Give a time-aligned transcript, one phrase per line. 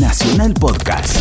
[0.00, 1.18] Nacional Podcast.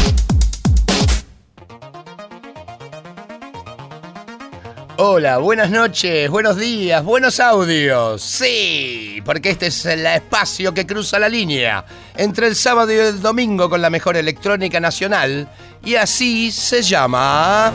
[4.96, 8.22] Hola, buenas noches, buenos días, buenos audios.
[8.22, 11.84] Sí, porque este es el espacio que cruza la línea
[12.16, 15.50] entre el sábado y el domingo con la mejor electrónica nacional
[15.84, 17.74] y así se llama...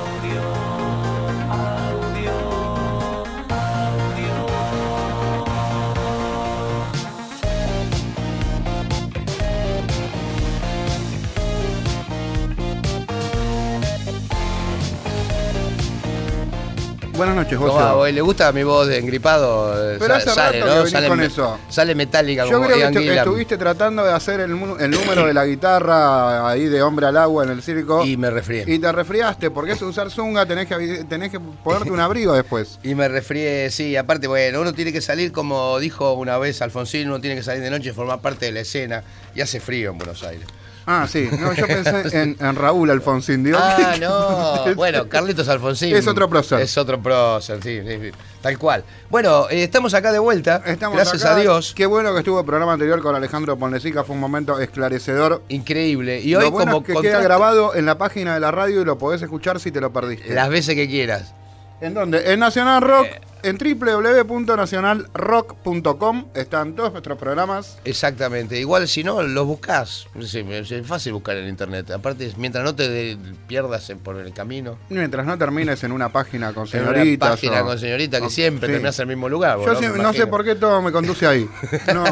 [17.16, 17.94] Buenas noches, ¿Cómo va, José.
[17.94, 18.12] boy?
[18.12, 19.74] ¿Le gusta mi voz de engripado?
[19.98, 21.58] Pero hace sale, rato que venís Sale, con me- eso.
[21.70, 23.18] sale metálica Yo como creo que Ian estu- Gillan.
[23.18, 27.44] estuviste tratando de hacer el, el número de la guitarra ahí de hombre al agua
[27.44, 28.04] en el circo.
[28.04, 28.64] Y me resfrié.
[28.66, 32.78] Y te resfriaste, porque es usar zunga, tenés que, tenés que ponerte un abrigo después.
[32.86, 37.08] Y me resfrié, sí, aparte, bueno, uno tiene que salir, como dijo una vez Alfonsín,
[37.08, 39.02] uno tiene que salir de noche y formar parte de la escena.
[39.34, 40.46] Y hace frío en Buenos Aires.
[40.86, 41.28] Ah, sí.
[41.40, 43.42] No, yo pensé en, en Raúl Alfonsín.
[43.42, 44.74] Digo, Ah, ¿qué- no.
[44.76, 45.94] Bueno, Carlitos Alfonsín.
[45.94, 46.60] Es otro prócer.
[46.60, 48.10] Es otro prócer, sí, sí, sí,
[48.40, 48.84] tal cual.
[49.10, 50.62] Bueno, eh, estamos acá de vuelta.
[50.64, 51.34] Estamos Gracias acá.
[51.36, 51.72] a Dios.
[51.74, 55.42] Qué bueno que estuvo el programa anterior con Alejandro Ponlecica, fue un momento esclarecedor.
[55.48, 56.20] Increíble.
[56.20, 58.80] Y hoy, lo bueno como es que queda grabado en la página de la radio
[58.82, 60.32] y lo podés escuchar si te lo perdiste.
[60.34, 61.34] las veces que quieras.
[61.80, 62.32] ¿En dónde?
[62.32, 63.20] En Nacional Rock, Eh.
[63.42, 67.76] en www.nacionalrock.com están todos nuestros programas.
[67.84, 68.58] Exactamente.
[68.58, 70.06] Igual si no, los buscás.
[70.24, 71.90] Sí, Es fácil buscar en internet.
[71.90, 74.78] Aparte, mientras no te pierdas por el camino.
[74.88, 77.30] Mientras no termines en una página con En una señoritas.
[77.30, 78.72] página o- con señorita que o- siempre sí.
[78.72, 79.58] terminás en el mismo lugar.
[79.64, 81.48] Yo sí- no sé por qué todo me conduce ahí.
[81.94, 82.04] No,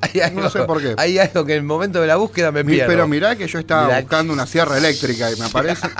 [0.00, 0.94] Hay algo, no sé por qué.
[0.96, 2.86] Hay algo que en el momento de la búsqueda me pierdo.
[2.90, 4.00] pero mirá que yo estaba Mirá.
[4.00, 5.88] buscando una sierra eléctrica y me aparece.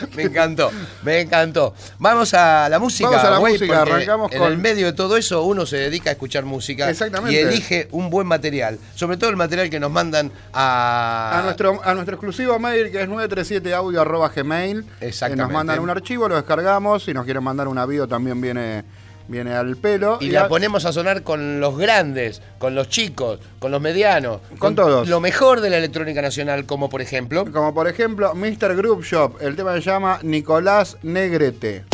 [0.16, 0.70] Me encantó,
[1.02, 1.74] me encantó.
[1.98, 3.08] Vamos a la música.
[3.10, 6.10] Vamos a la música, arrancamos en con- el medio de todo eso uno se dedica
[6.10, 7.34] a escuchar música Exactamente.
[7.34, 11.80] y elige un buen material, sobre todo el material que nos mandan a, A nuestro,
[11.84, 14.84] a nuestro exclusivo mail que es 937audio.gmail.
[15.00, 15.42] Exactamente.
[15.42, 17.04] Nos mandan un archivo, lo descargamos.
[17.04, 18.84] Si nos quieren mandar un avión también viene,
[19.28, 20.18] viene al pelo.
[20.20, 24.40] y la a- ponemos a sonar con los grandes, con los chicos, con los medianos,
[24.58, 25.08] Con todos.
[25.08, 27.44] Lo mejor de la electrónica nacional, como por ejemplo.
[27.52, 28.76] Como por ejemplo, Mr.
[28.76, 29.36] Group Shop.
[29.40, 31.84] El tema se llama Nicolás Negrete.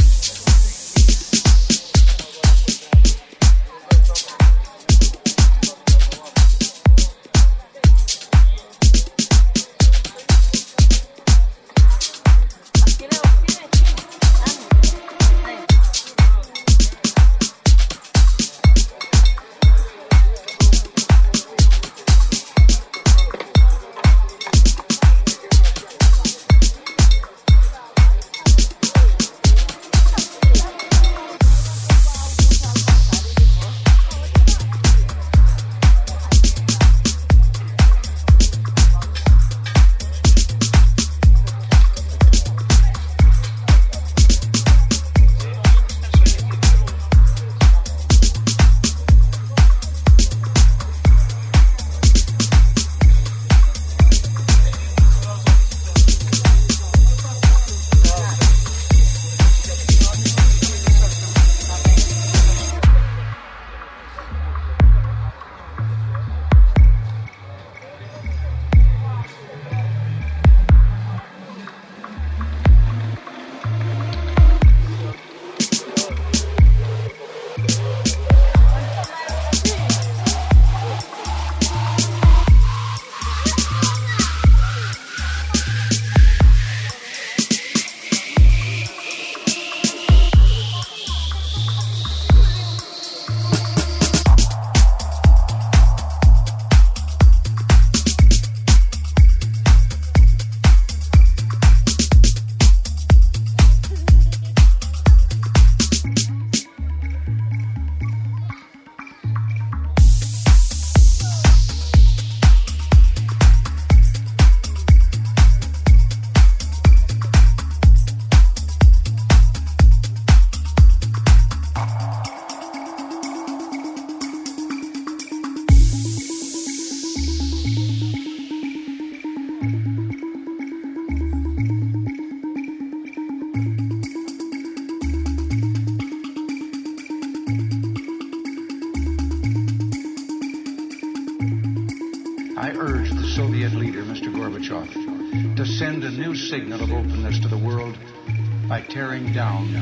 [149.42, 149.81] Down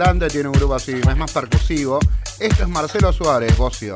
[0.00, 1.98] Tiene un grupo así, es más percusivo.
[2.38, 3.94] Esto es Marcelo Suárez, Bocio.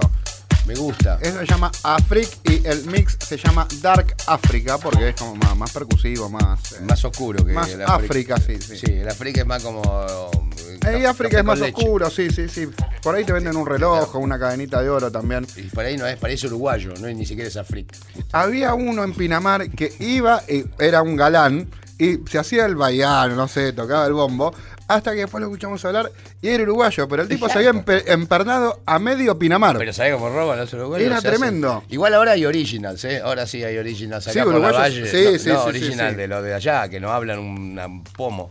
[0.66, 1.18] Me gusta.
[1.22, 5.56] Eso se llama Afric y el mix se llama Dark Africa porque es como más,
[5.56, 6.72] más percusivo, más.
[6.72, 8.76] eh, Más oscuro que Más el África, sí, sí.
[8.76, 9.80] Sí, el África es más como.
[9.82, 11.72] eh, café África es más leche.
[11.74, 12.68] oscuro, sí, sí, sí.
[13.02, 15.46] Por ahí te venden un reloj o una cadenita de oro también.
[15.56, 17.96] Y por ahí no es, parece uruguayo, no es ni siquiera es África.
[18.32, 23.36] Había uno en Pinamar que iba y era un galán y se hacía el baiano,
[23.36, 24.52] no sé, tocaba el bombo,
[24.88, 26.10] hasta que después lo escuchamos hablar
[26.42, 29.78] y era uruguayo, pero el tipo se había empe- empernado a medio Pinamar.
[29.78, 31.06] Pero ¿sabés cómo roban los uruguayos?
[31.06, 31.82] Era hacen- tremendo.
[31.88, 33.20] Igual ahora hay originals, ¿eh?
[33.24, 34.26] Ahora sí hay originals.
[34.26, 35.06] Acá Sí, por la uruguayos, valle.
[35.10, 36.20] sí, no, sí, no, sí, original sí, sí.
[36.20, 38.50] de lo de allá, que no hablan un, un pomo.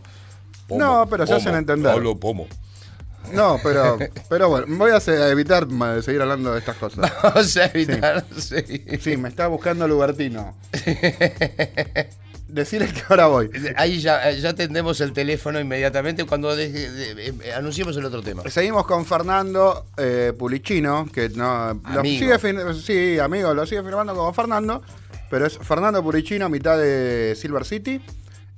[0.66, 1.92] Pomo, No, pero se hacen entender.
[1.92, 2.46] Hablo pomo.
[3.32, 3.98] No, pero,
[4.28, 4.96] pero bueno, voy a
[5.30, 5.66] evitar
[6.02, 7.10] seguir hablando de estas cosas.
[7.22, 8.84] Vamos a evitar, sí.
[9.00, 10.54] Sí, me está buscando Lubertino.
[12.46, 13.50] Decirle que ahora voy.
[13.76, 16.70] Ahí ya, ya atendemos el teléfono inmediatamente cuando de-
[17.42, 18.42] eh, anunciemos el otro tema.
[18.50, 22.38] Seguimos con Fernando eh, Pulicino, que no lo sigue
[22.74, 24.82] sí, amigo, lo sigue firmando como Fernando,
[25.30, 28.00] pero es Fernando Pulicino, mitad de Silver City.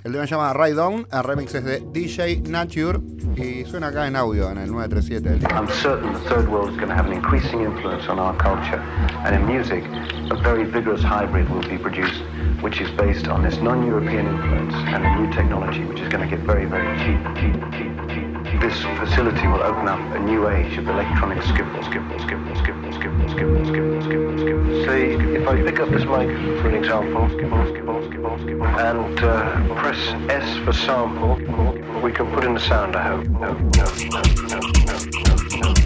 [0.06, 3.00] El tema se llama Ride On, el remix es de DJ Nature
[3.34, 5.48] y suena acá en audio en el 937 del día.
[5.48, 8.80] I'm certain the third world is going to have an increasing influence on our culture.
[9.24, 9.82] And in music,
[10.30, 12.22] a very vigorous hybrid will be produced,
[12.62, 16.36] which is based on this non-European influence and a new technology, which is going to
[16.36, 18.25] get very, very cheap, cheap, cheap, cheap.
[18.60, 23.28] This facility will open up a new age of electronic skiffle, skiffle, skiffle, skiffle, skiffle,
[23.28, 24.84] skiffle, skiffle, skiffle, skiffle.
[24.86, 26.28] Say, if I pick up this mic,
[26.60, 29.98] for an example, skiffle, skiffle, skiffle, skiffle, and uh, press
[30.30, 31.36] S for sample,
[32.00, 33.26] we can put in the sound, I hope.
[33.26, 34.60] No, no, no, no, no,
[35.60, 35.85] no, no,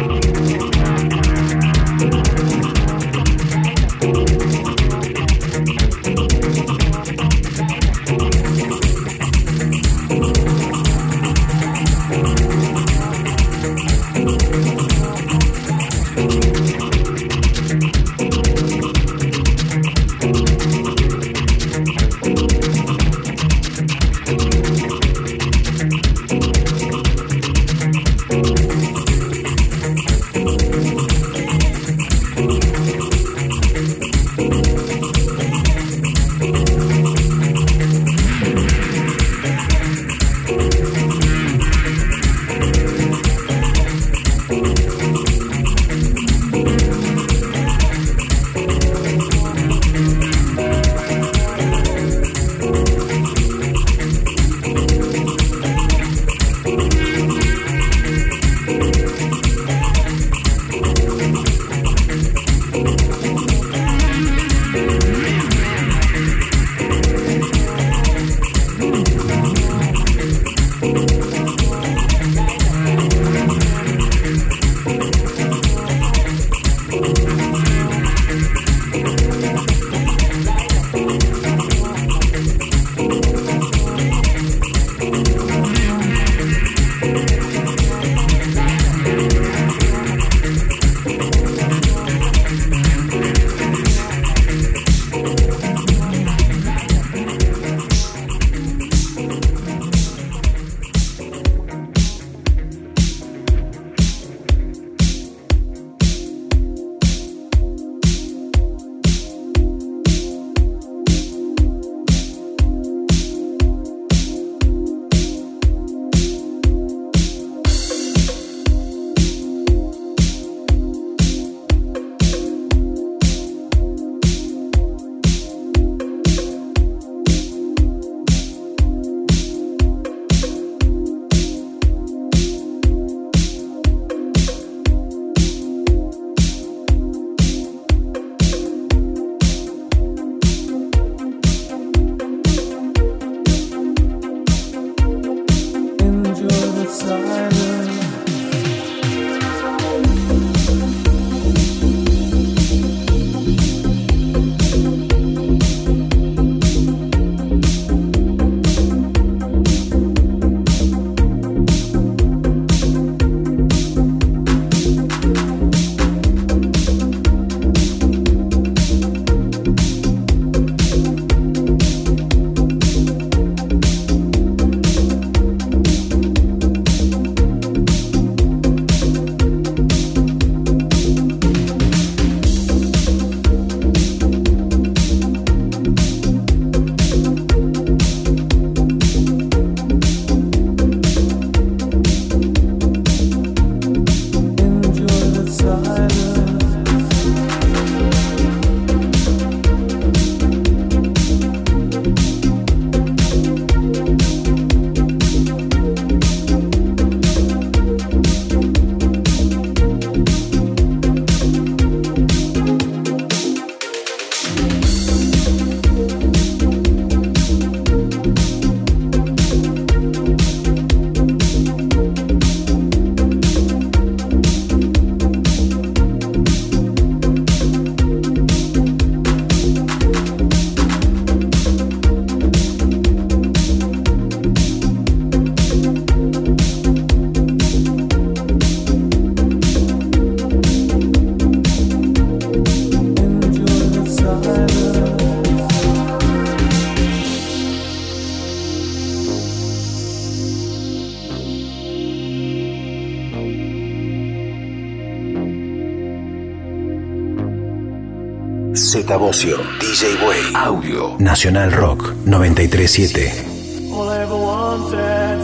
[259.31, 263.93] Z Bocio, DJ Way, Audio, Nacional Rock 937.
[263.93, 265.39] All I ever wanted,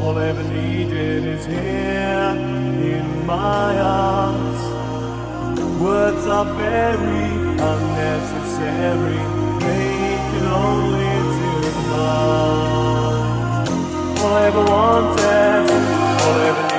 [0.00, 2.32] all I ever needed is here
[2.94, 4.60] in my arms.
[5.82, 7.28] Words are very
[7.72, 9.20] unnecessary,
[9.60, 13.68] they can only do harm.
[14.18, 15.70] All I ever wanted,
[16.22, 16.75] all I ever needed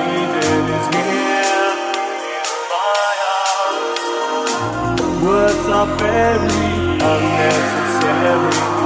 [5.78, 8.77] are very unnecessary,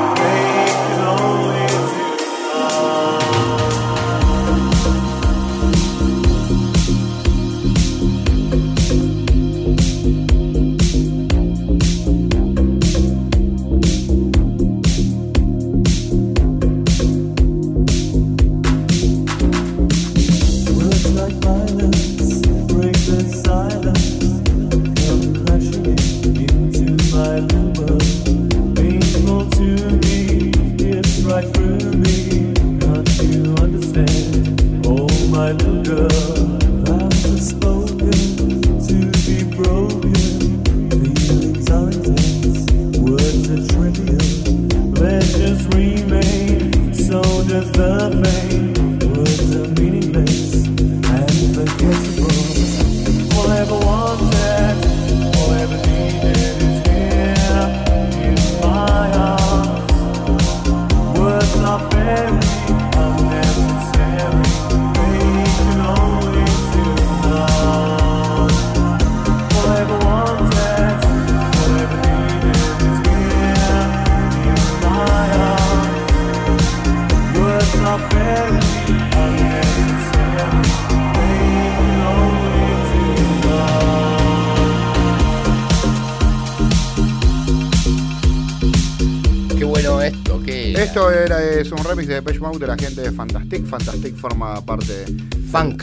[92.59, 93.67] de la gente de Fantastic.
[93.67, 95.83] Fantastic forma parte de funk.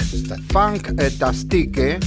[0.51, 1.99] Funk eh, Tastique.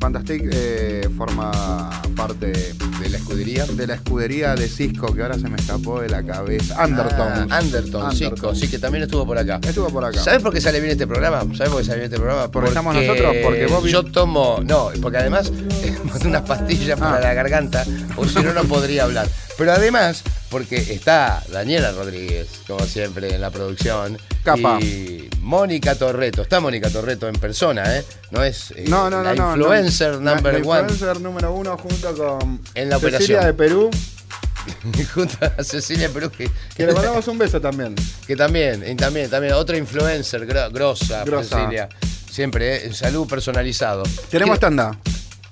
[0.00, 3.64] Fantastic eh, forma parte de la escudería.
[3.66, 6.84] de la escudería de Cisco que ahora se me escapó de la cabeza.
[6.84, 7.46] Undertones.
[7.50, 9.58] Ah, Anderton, Cisco, sí, que también estuvo por acá.
[9.66, 10.20] Estuvo por acá.
[10.22, 11.40] ¿Sabes por qué sale bien este programa?
[11.56, 12.48] ¿Sabes por qué sale bien este programa?
[12.50, 14.60] Porque estamos nosotros, porque vos vi- Yo tomo.
[14.64, 15.50] No, porque además
[15.82, 17.20] hemos unas pastillas para Ah.
[17.20, 17.84] la garganta,
[18.16, 19.28] o si no, no podría hablar.
[19.56, 22.46] Pero además, porque está Daniela Rodríguez,
[22.88, 24.18] siempre, en la producción.
[24.42, 24.78] Capa.
[24.80, 26.42] Y Mónica Torreto.
[26.42, 28.04] Está Mónica Torreto en persona, ¿eh?
[28.30, 30.14] No es eh, No, no, la no, influencer.
[30.16, 30.80] La- number la one.
[30.92, 33.44] influencer número uno junto con En la Cecilia operación.
[33.44, 33.90] de Perú.
[35.14, 37.94] Junto a Cecilia Perú, que, Que le mandamos un beso también.
[38.26, 41.56] Que también, y también, también, otra influencer gro- grosa, Grosa.
[41.60, 41.88] Cecilia.
[42.30, 42.92] Siempre, ¿eh?
[42.92, 44.02] salud personalizado.
[44.30, 44.98] Tenemos ¿Qué- tanda.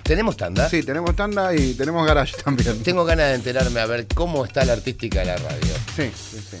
[0.03, 0.69] ¿Tenemos tanda?
[0.69, 2.81] Sí, tenemos tanda y tenemos garage también.
[2.83, 5.73] Tengo ganas de enterarme a ver cómo está la artística de la radio.
[5.95, 6.57] Sí, sí, sí.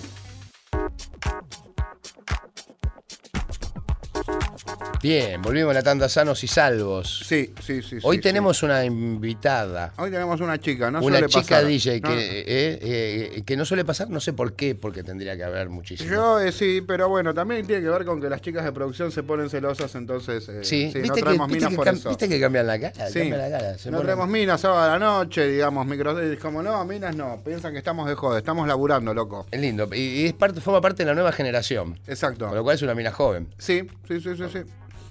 [5.07, 7.23] Bien, volvimos a la tanda sanos y salvos.
[7.25, 7.95] Sí, sí, sí.
[8.03, 9.93] Hoy sí, tenemos una invitada.
[9.95, 10.01] sí.
[10.01, 11.65] Hoy tenemos una chica, no una suele chica pasar.
[11.65, 12.13] DJ que, No.
[12.13, 16.09] eh, eh, que no suele pasar, no sé por qué, porque tendría que haber muchísimo.
[16.09, 19.09] Yo eh, sí, pero bueno, también tiene que ver con que las chicas de producción
[19.13, 22.09] se ponen celosas, entonces eh, sí, no ¿Viste, que, traemos viste minas que por eso.
[22.09, 23.09] viste que cambian la cara.
[23.09, 23.29] Sí.
[23.29, 23.77] la cara.
[23.77, 27.15] se no ponen- traemos minas sábado a la noche, digamos, micro, es como no, minas
[27.15, 29.45] no, piensan que estamos de joda, estamos laburando, loco.
[29.51, 29.87] Es lindo.
[29.93, 31.97] Y, y es parte, forma parte de la nueva generación.
[32.07, 32.47] Exacto.
[32.47, 33.47] Con lo cual es una mina joven.
[33.57, 34.59] Sí, sí, sí, sí, sí.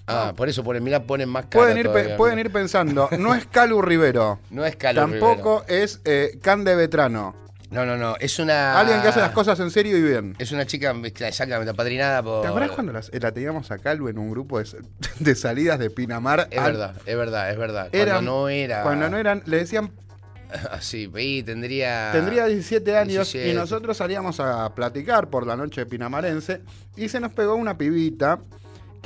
[0.08, 1.64] Ah, por eso ponen, mirá, ponen más cara.
[1.64, 6.00] Pueden ir, pe- pueden ir pensando, no es Calu Rivero, No es Calo tampoco es
[6.04, 7.34] eh, Cande Vetrano.
[7.68, 8.14] No, no, no.
[8.20, 8.78] Es una.
[8.78, 10.36] Alguien que hace las cosas en serio y bien.
[10.38, 12.42] Es una chica exactamente apadrinada por.
[12.42, 14.66] ¿Te acuerdas cuando las- la teníamos a Calu en un grupo de,
[15.18, 16.46] de salidas de Pinamar?
[16.52, 17.88] Es Al- verdad, es verdad, es verdad.
[17.90, 18.82] Eran- cuando no era.
[18.84, 19.90] Cuando no eran, le decían,
[20.70, 22.10] Así, y tendría.
[22.12, 23.50] tendría 17 años 17.
[23.50, 26.60] y nosotros salíamos a platicar por la noche pinamarense
[26.96, 28.38] y se nos pegó una pibita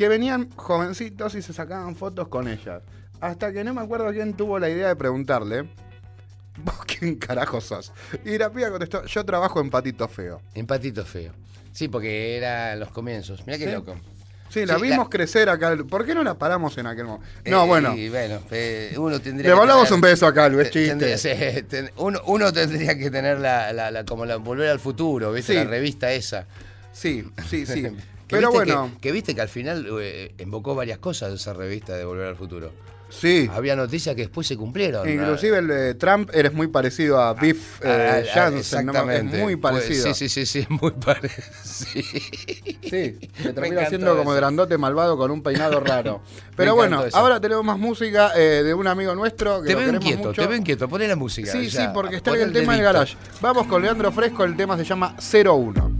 [0.00, 2.82] que venían jovencitos y se sacaban fotos con ellas.
[3.20, 5.68] Hasta que no me acuerdo quién tuvo la idea de preguntarle,
[6.64, 7.92] ¿vos quién carajo sos?
[8.24, 10.40] Y la piba contestó, yo trabajo en Patito Feo.
[10.54, 11.34] Empatito feo.
[11.72, 13.46] Sí, porque era en los comienzos.
[13.46, 13.72] Mirá qué Sí.
[13.72, 13.94] loco.
[14.48, 15.76] Sí, la Sí, vimos la- crecer acá.
[15.86, 17.28] ¿Por qué no la paramos en aquel momento?
[17.44, 17.94] No, Eh, bueno.
[17.94, 21.12] Y bueno, eh, uno tendría Le que tener- un beso a Calu, es te- tendría-
[21.16, 21.56] chiste.
[21.56, 25.30] sí, ten- uno, uno tendría que tener la, la- la- como la volver al futuro,
[25.30, 25.52] ¿viste?
[25.52, 25.58] Sí.
[25.58, 26.46] La revista esa.
[26.90, 27.86] Sí, sí, sí.
[28.30, 31.52] Que Pero viste bueno, Que, que viste que al final eh, invocó varias cosas esa
[31.52, 32.70] revista de Volver al Futuro.
[33.08, 33.50] Sí.
[33.52, 35.08] Había noticias que después se cumplieron.
[35.08, 38.92] Inclusive el de Trump eres muy parecido a Biff Ah, eh, ah, Jansen, ¿no?
[38.92, 39.36] exactamente.
[39.36, 40.14] Es muy Pues, parecido.
[40.14, 41.42] Sí, sí, sí, sí, muy parecido.
[41.64, 42.04] Sí.
[42.90, 44.40] Sí, se termina haciendo como eso.
[44.40, 46.22] grandote malvado con un peinado raro.
[46.56, 47.16] Pero bueno, eso.
[47.16, 50.42] ahora tenemos más música eh, de un amigo nuestro que Te lo veo inquieto, mucho.
[50.42, 50.88] te veo inquieto.
[50.88, 51.50] Poné la música.
[51.52, 51.82] Sí, ya.
[51.82, 53.16] sí, porque está en el tema del garage.
[53.40, 55.99] Vamos con Leandro Fresco, el tema se llama 01.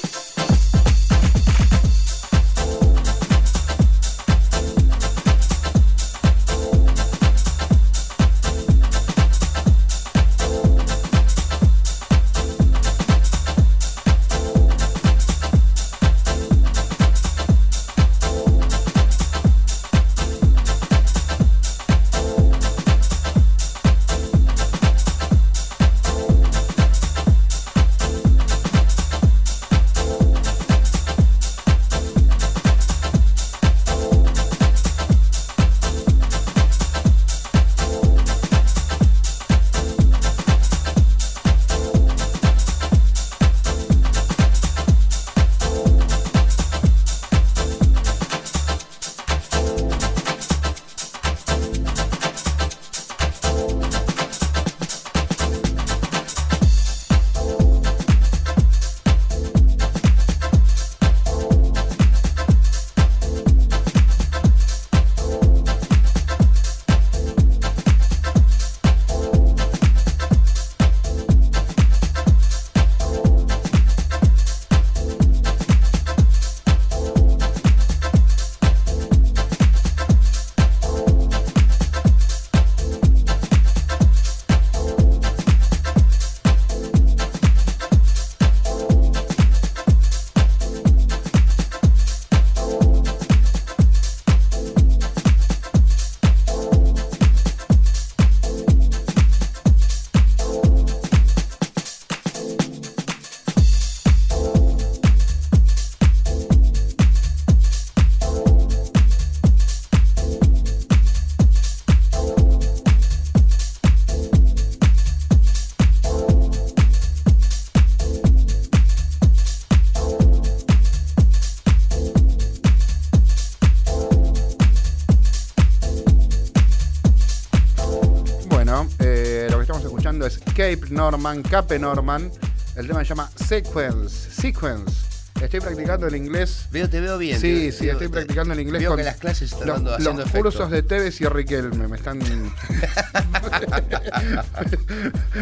[130.75, 132.31] Cape Norman, Cape Norman.
[132.77, 134.31] El tema se llama Sequence.
[134.31, 135.09] Sequence.
[135.41, 136.67] Estoy practicando el inglés.
[136.71, 137.39] Veo, te veo bien.
[137.41, 139.97] Sí, sí, estoy te- practicando el inglés Veo con que las clases están los, dando,
[140.13, 140.43] los efecto.
[140.43, 141.87] cursos de Tevez y Riquelme.
[141.89, 142.21] Me están.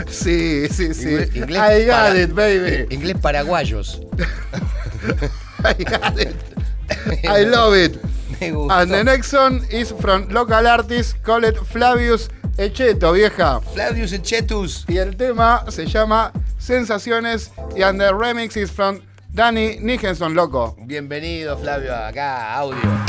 [0.09, 1.09] sí, sí, sí.
[1.09, 2.88] Inglés- inglés I got para- it, baby.
[2.89, 4.01] Inglés paraguayos.
[5.63, 6.36] I got it.
[7.23, 7.99] I love it.
[8.39, 8.73] Me gustó.
[8.73, 12.30] And the next song is from local artist called Flavius
[12.60, 13.62] Echeto, vieja.
[13.74, 14.84] Flavius Echetus.
[14.89, 18.99] Y el tema se llama Sensaciones y and the remix is from
[19.34, 20.76] Danny Nichenson, loco.
[20.82, 23.09] Bienvenido, Flavio, acá, audio.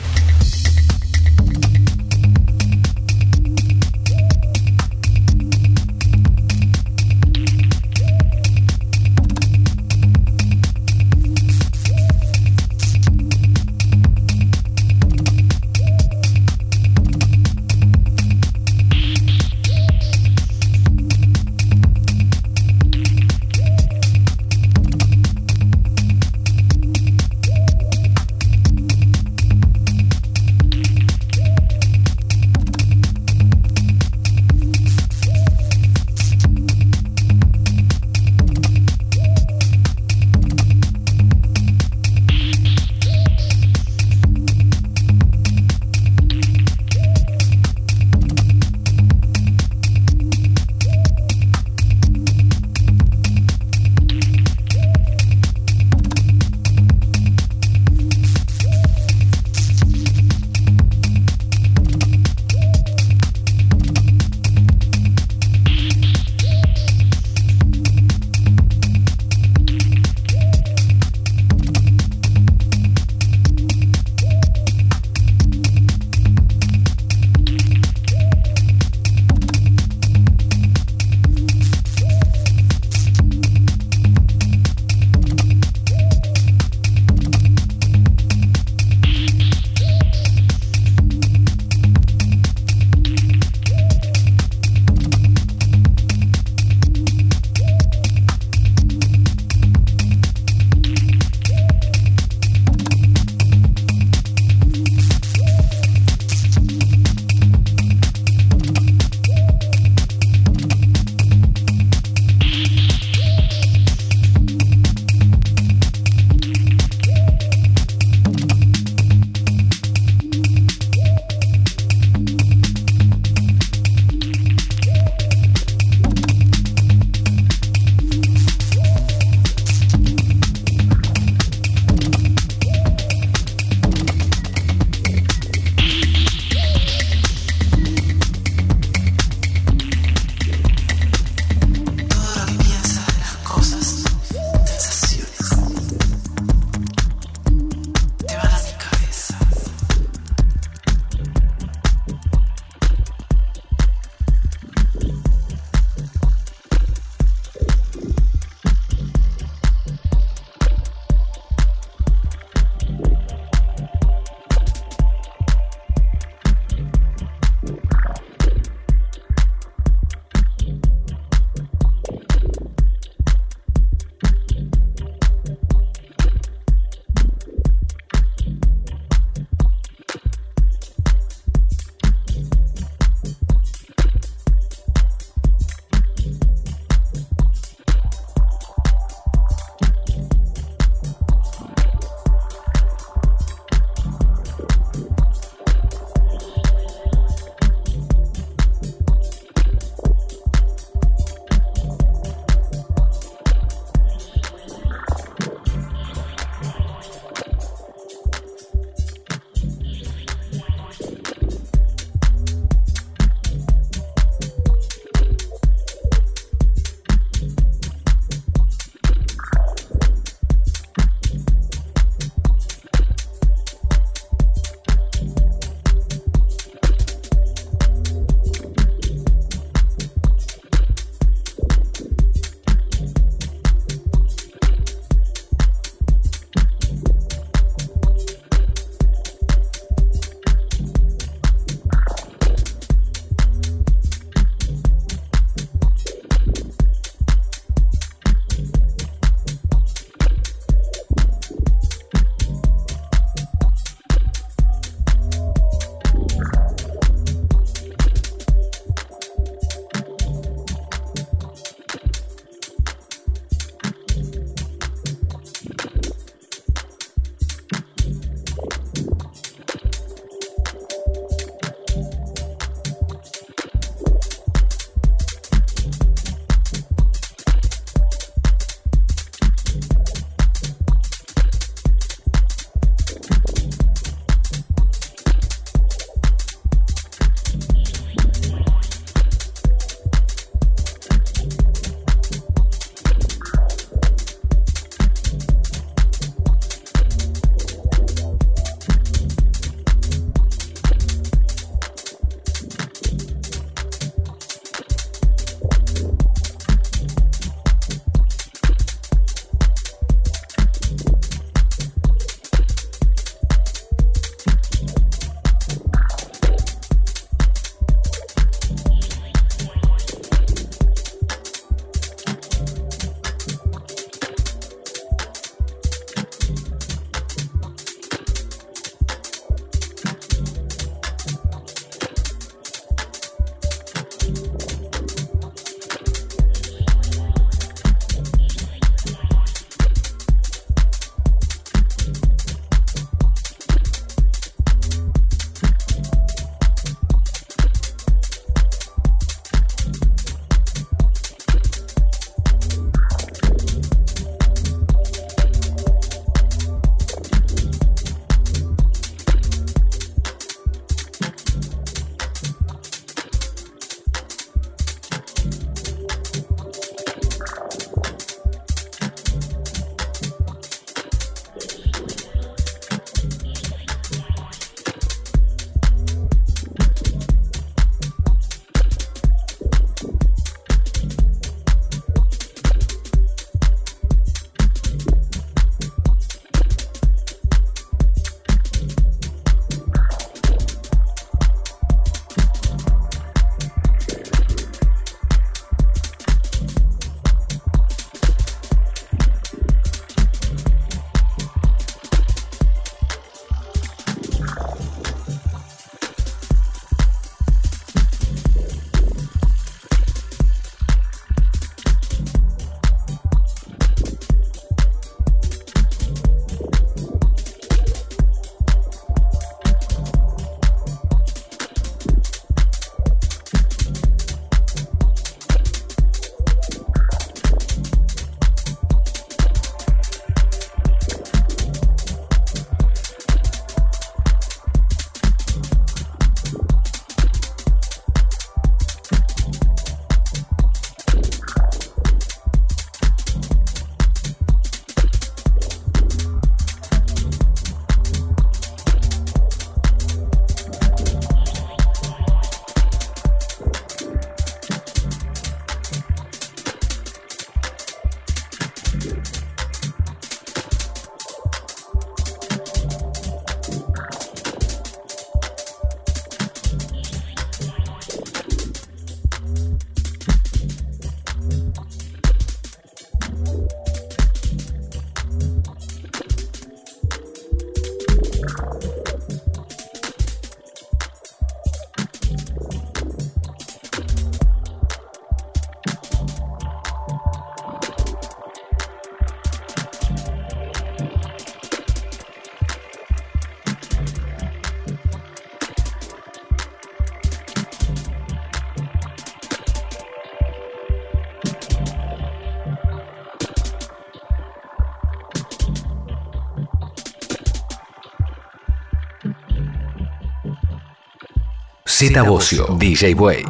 [512.01, 513.45] Z Bocio, DJ Way,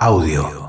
[0.00, 0.59] audio.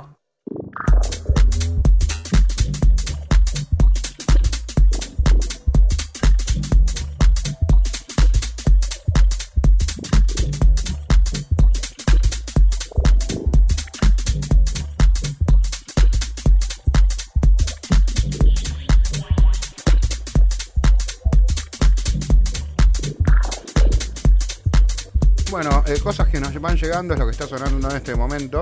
[26.62, 28.62] Van llegando es lo que está sonando en este momento.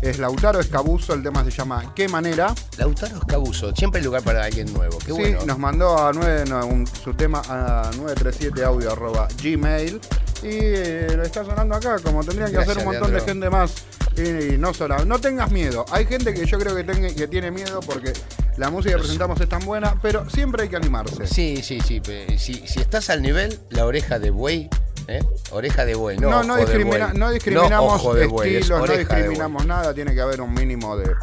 [0.00, 2.54] Es Lautaro Escabuso, el tema se llama ¿Qué manera?
[2.76, 4.96] Lautaro Escabuso, siempre hay lugar para alguien nuevo.
[4.98, 5.44] Qué sí, bueno.
[5.44, 10.00] nos mandó a nueve- no, un- su tema a 937audio arroba gmail
[10.42, 13.50] y eh, lo está sonando acá, como tendrían que Gracias, hacer un montón de gente
[13.50, 13.74] más.
[14.16, 15.84] Y, y no solo, no tengas miedo.
[15.90, 18.12] Hay gente que yo creo que, tenga- que tiene miedo porque
[18.56, 21.26] la música que presentamos es tan buena, pero siempre hay que animarse.
[21.26, 22.00] Sí, sí, sí.
[22.38, 24.68] Si, si estás al nivel, la oreja de buey,
[25.08, 25.24] ¿eh?
[25.50, 26.30] Oreja de buey, no.
[26.30, 27.18] No, no, ojo de discrimina- buey.
[27.18, 30.96] no discriminamos ojo de buey, es estilos, no discriminamos nada, tiene que haber un mínimo
[30.96, 31.14] de,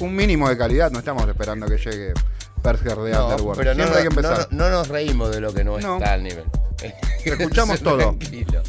[0.00, 2.14] un mínimo de calidad, no estamos esperando que llegue
[2.62, 3.58] Berger de No, Underworld.
[3.58, 4.48] pero no, hay que empezar.
[4.50, 6.44] no- no nos reímos de lo que no, está al nivel.
[7.24, 7.98] Escuchamos todo.
[7.98, 8.62] Tranquilo,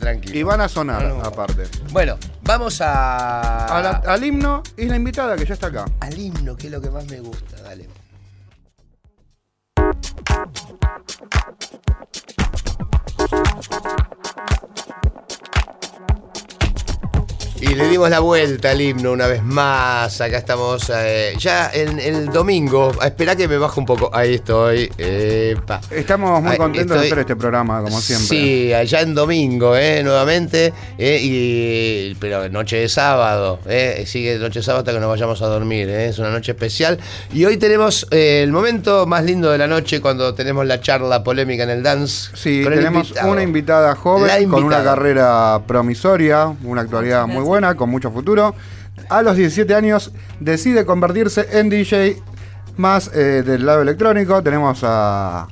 [0.00, 0.36] tranquilo.
[0.38, 1.24] Y van a sonar, No, no.
[1.24, 1.64] aparte.
[1.92, 3.66] Bueno, vamos a...
[3.66, 5.84] A la- al himno y la invitada que ya está acá.
[6.00, 7.62] al himno, que es lo que más me gusta.
[7.62, 7.88] Dale.
[13.66, 14.53] Thank you.
[17.66, 20.20] Y le dimos la vuelta al himno una vez más.
[20.20, 22.92] Acá estamos eh, ya en el domingo.
[23.02, 24.10] Espera que me baje un poco.
[24.12, 24.92] Ahí estoy.
[24.98, 25.80] Epa.
[25.90, 28.26] Estamos muy contentos de hacer este programa, como siempre.
[28.28, 30.74] Sí, allá en domingo, eh, nuevamente.
[30.98, 33.58] eh, y, pero noche de sábado.
[33.66, 35.88] Eh, sigue noche de sábado hasta que nos vayamos a dormir.
[35.88, 36.98] eh, es una noche especial.
[37.32, 41.24] Y hoy tenemos eh, el momento más lindo de la noche cuando tenemos la charla
[41.24, 42.30] polémica en el dance.
[42.34, 43.32] Sí, tenemos invitado.
[43.32, 48.54] una invitada joven con una carrera promisoria, una actualidad muy buena, con mucho futuro.
[49.08, 52.16] A los 17 años decide convertirse en DJ
[52.76, 54.42] más eh, del lado electrónico.
[54.42, 55.46] Tenemos a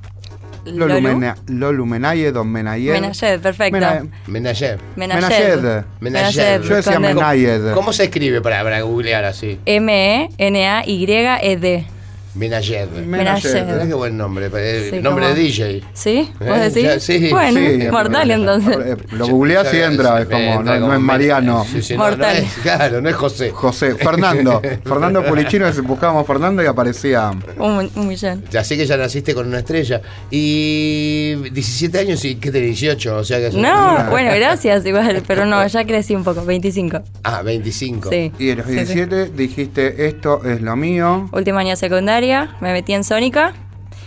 [0.65, 1.01] Lolu, Lolu.
[1.19, 2.93] Mena- Lolu Menaye, Don Menayed.
[2.93, 3.73] Menayed, perfecto.
[3.73, 4.79] Mena- Menayed.
[4.97, 5.83] Menayed.
[6.01, 6.63] Menayed.
[6.63, 7.15] Yo decía con D.
[7.15, 7.73] Menayed.
[7.75, 9.59] ¿Cómo se escribe para, para googlear así?
[9.67, 11.87] E M-E-N-A-Y-E-D.
[12.35, 12.89] Menayed.
[13.07, 14.49] Mirá qué buen nombre.
[14.55, 15.83] eh, Sí, nombre como- de DJ.
[15.93, 16.31] ¿Sí?
[16.41, 16.83] ¿Vos Eh, decís?
[16.83, 18.79] ya, sí, bueno, sí, mortal eh, entonces.
[19.13, 21.65] Lo googleás y entra, es como, Entra no, es Mariano.
[21.71, 22.37] Sí, sí, no, no Mortal.
[22.39, 23.51] es- claro, no es José.
[23.51, 24.63] José, Fernando.
[24.85, 27.31] Fernando Pulichino, buscábamos Fernando y aparecía.
[27.59, 28.45] Un, un millón.
[28.59, 30.01] Así que ya naciste con una estrella.
[30.31, 33.17] Y 17 años y ¿qué te 18?
[33.17, 37.03] O sea que No, bueno, gracias igual, pero no, ya crecí un poco, 25.
[37.25, 38.11] Ah, 25.
[38.11, 38.33] Sí.
[38.39, 38.95] Y a los Sí, sí.
[38.95, 41.29] 17 dijiste, esto es lo mío.
[41.33, 41.77] Último año de
[42.23, 43.53] secundaria, me metí en Sónica,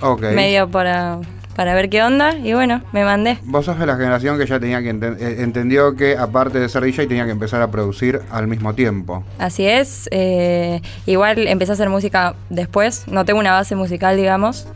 [0.01, 0.21] Ok.
[0.33, 1.19] medio para,
[1.55, 3.37] para ver qué onda, y bueno, me mandé.
[3.43, 6.69] Vos sos de la generación que ya tenía que enten- eh, entendió que aparte de
[6.69, 9.23] ser DJ tenía que empezar a producir al mismo tiempo.
[9.37, 10.07] Así es.
[10.11, 13.05] eh, igual empecé a hacer música después.
[13.07, 14.67] No tengo una base musical, digamos.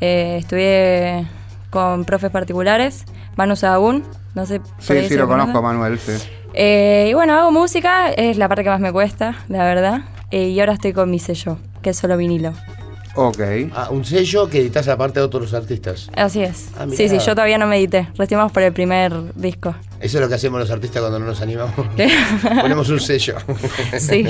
[0.00, 1.26] Eh, estudié
[1.70, 3.04] con profes particulares.
[3.36, 4.04] Manu Sahagún.
[4.34, 4.60] No sé.
[4.78, 5.78] Sí, sí, lo conozco, conocen.
[5.80, 6.12] Manuel, sí.
[6.54, 8.10] Eh, y bueno, hago música.
[8.10, 10.00] Es la parte que más me cuesta, la verdad.
[10.30, 12.52] Y ahora estoy con mi sello, que es solo vinilo.
[13.20, 13.40] Ok.
[13.74, 16.08] Ah, un sello que editas aparte de otros artistas.
[16.14, 16.68] Así es.
[16.78, 18.06] Ah, sí, sí, yo todavía no me edité.
[18.16, 19.74] Recién vamos por el primer disco.
[20.00, 21.74] Eso es lo que hacemos los artistas cuando no nos animamos.
[22.62, 23.36] Ponemos un sello.
[23.98, 24.24] Sí.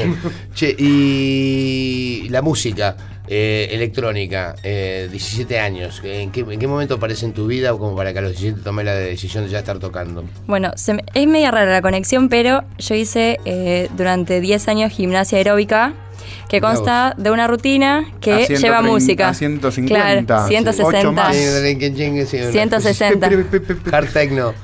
[0.55, 2.97] Che, y la música
[3.27, 7.95] eh, electrónica, eh, 17 años, ¿en qué, ¿en qué momento aparece en tu vida como
[7.95, 10.25] para que a los 17 tome la decisión de ya estar tocando?
[10.47, 14.91] Bueno, se me- es media rara la conexión, pero yo hice eh, durante 10 años
[14.93, 15.93] gimnasia aeróbica,
[16.49, 19.29] que consta de una rutina que A lleva 130, música.
[19.29, 19.95] a 150,
[20.27, 20.49] Claro, sí.
[20.55, 20.99] 160.
[20.99, 21.37] Ocho más.
[22.51, 23.31] 160.
[23.93, 24.55] Hard techno.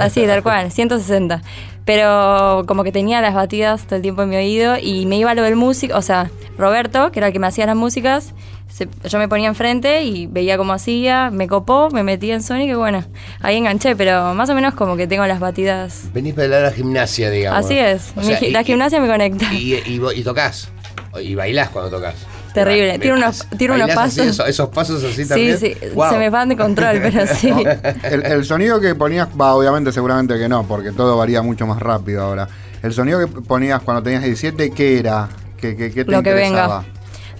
[0.00, 1.42] Así, tal cual, 160.
[1.84, 5.34] Pero como que tenía las batidas todo el tiempo en mi oído y me iba
[5.34, 8.32] lo del músico, o sea, Roberto, que era el que me hacía las músicas,
[8.68, 12.70] se- yo me ponía enfrente y veía cómo hacía, me copó, me metí en Sonic
[12.70, 13.04] y bueno,
[13.40, 16.04] ahí enganché, pero más o menos como que tengo las batidas.
[16.14, 17.66] Venís para la gimnasia, digamos.
[17.66, 19.52] Así es, O mi sea, gi- y- la gimnasia me conecta.
[19.52, 20.70] Y, y, y tocas.
[21.22, 22.14] Y bailás cuando tocas.
[22.54, 22.92] Terrible.
[22.92, 24.34] Me- Tiro unos- tiro unos ¿bailás así, pasos.
[24.34, 25.58] esos, esos pasos así Sí, también.
[25.58, 26.10] sí, Wow.
[26.10, 27.52] se me van de control, pero sí.
[28.04, 31.80] El, el sonido que ponías, va, obviamente seguramente que no, porque todo varía mucho más
[31.80, 32.48] rápido ahora.
[32.82, 35.28] El sonido que ponías cuando tenías 17, ¿qué era?
[35.56, 36.78] ¿Qué, qué, qué te lo que interesaba?
[36.80, 36.90] venga.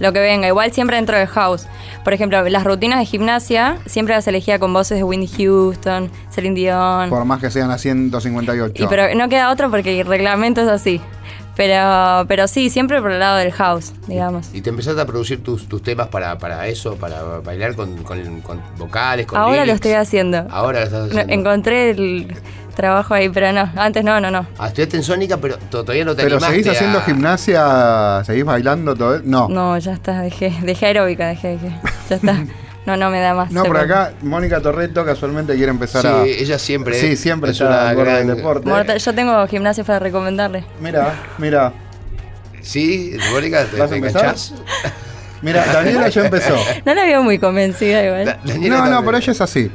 [0.01, 1.67] Lo que venga, igual siempre dentro del house.
[2.03, 6.57] Por ejemplo, las rutinas de gimnasia siempre las elegía con voces de Whitney Houston, Celine
[6.57, 7.11] Dion.
[7.11, 8.83] Por más que sean a 158.
[8.83, 11.01] Y pero no queda otro porque el reglamento es así.
[11.57, 14.51] Pero, pero sí, siempre por el lado del house, digamos.
[14.53, 18.41] Y te empezaste a producir tus, tus temas para, para eso, para bailar con, con-
[18.41, 20.47] con vocales, con Ahora lo estoy haciendo.
[20.51, 21.33] Ahora lo estás No, haciendo.
[21.33, 22.35] encontré el,
[22.75, 24.49] trabajo ahí, pero no, antes no, no, no.
[24.59, 28.45] Ah, estudiaste en Sónica, pero to- todavía no te Pero seguís haciendo a- gimnasia, seguís
[28.45, 29.21] bailando todo.
[29.23, 29.49] No.
[29.49, 31.71] No, No, ya está, dejé, dejé aeróbica, dejé, dejé.
[32.11, 32.45] Ya está.
[32.87, 33.51] No, no me da más.
[33.53, 36.25] por acá Mónica Torreto casualmente quiere empezar Sí, a.
[36.25, 38.69] ella siempre Sí, siempre es está una gran- del deporte.
[38.69, 40.65] Mortal- yo tengo gimnasio para recomendarle.
[40.81, 41.73] Mira, mira,
[42.63, 44.21] Sí, Mónica, ¿te, ¿Vas a te empezar?
[44.23, 44.55] enganchás?
[45.43, 46.57] mira, Daniela ya empezó.
[46.87, 48.25] No la veo muy convencida igual.
[48.25, 49.05] Da- Daniela No, no, también.
[49.07, 49.71] pero ella es así.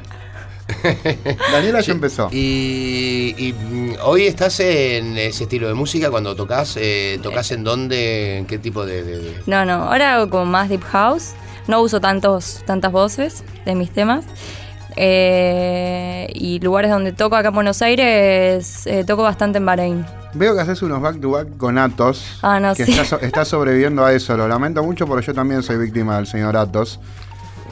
[1.52, 2.30] Daniela ya empezó.
[2.32, 7.64] Y, y, mm, hoy estás en ese estilo de música cuando tocas, eh, tocas en
[7.64, 11.34] dónde, en qué tipo de, de- de- No, no, ahora hago como más deep house.
[11.70, 14.26] No uso tantos, tantas voces de mis temas.
[14.96, 20.06] Eh, y lugares donde toco acá en Buenos Aires, eh, toco bastante en Bahrein.
[20.34, 22.40] Veo que haces unos back to back con Atos.
[22.42, 22.94] Ah, no, que sí.
[22.94, 24.36] estás, estás sobreviviendo a eso.
[24.36, 27.00] Lo lamento mucho porque yo también soy víctima del señor Atos.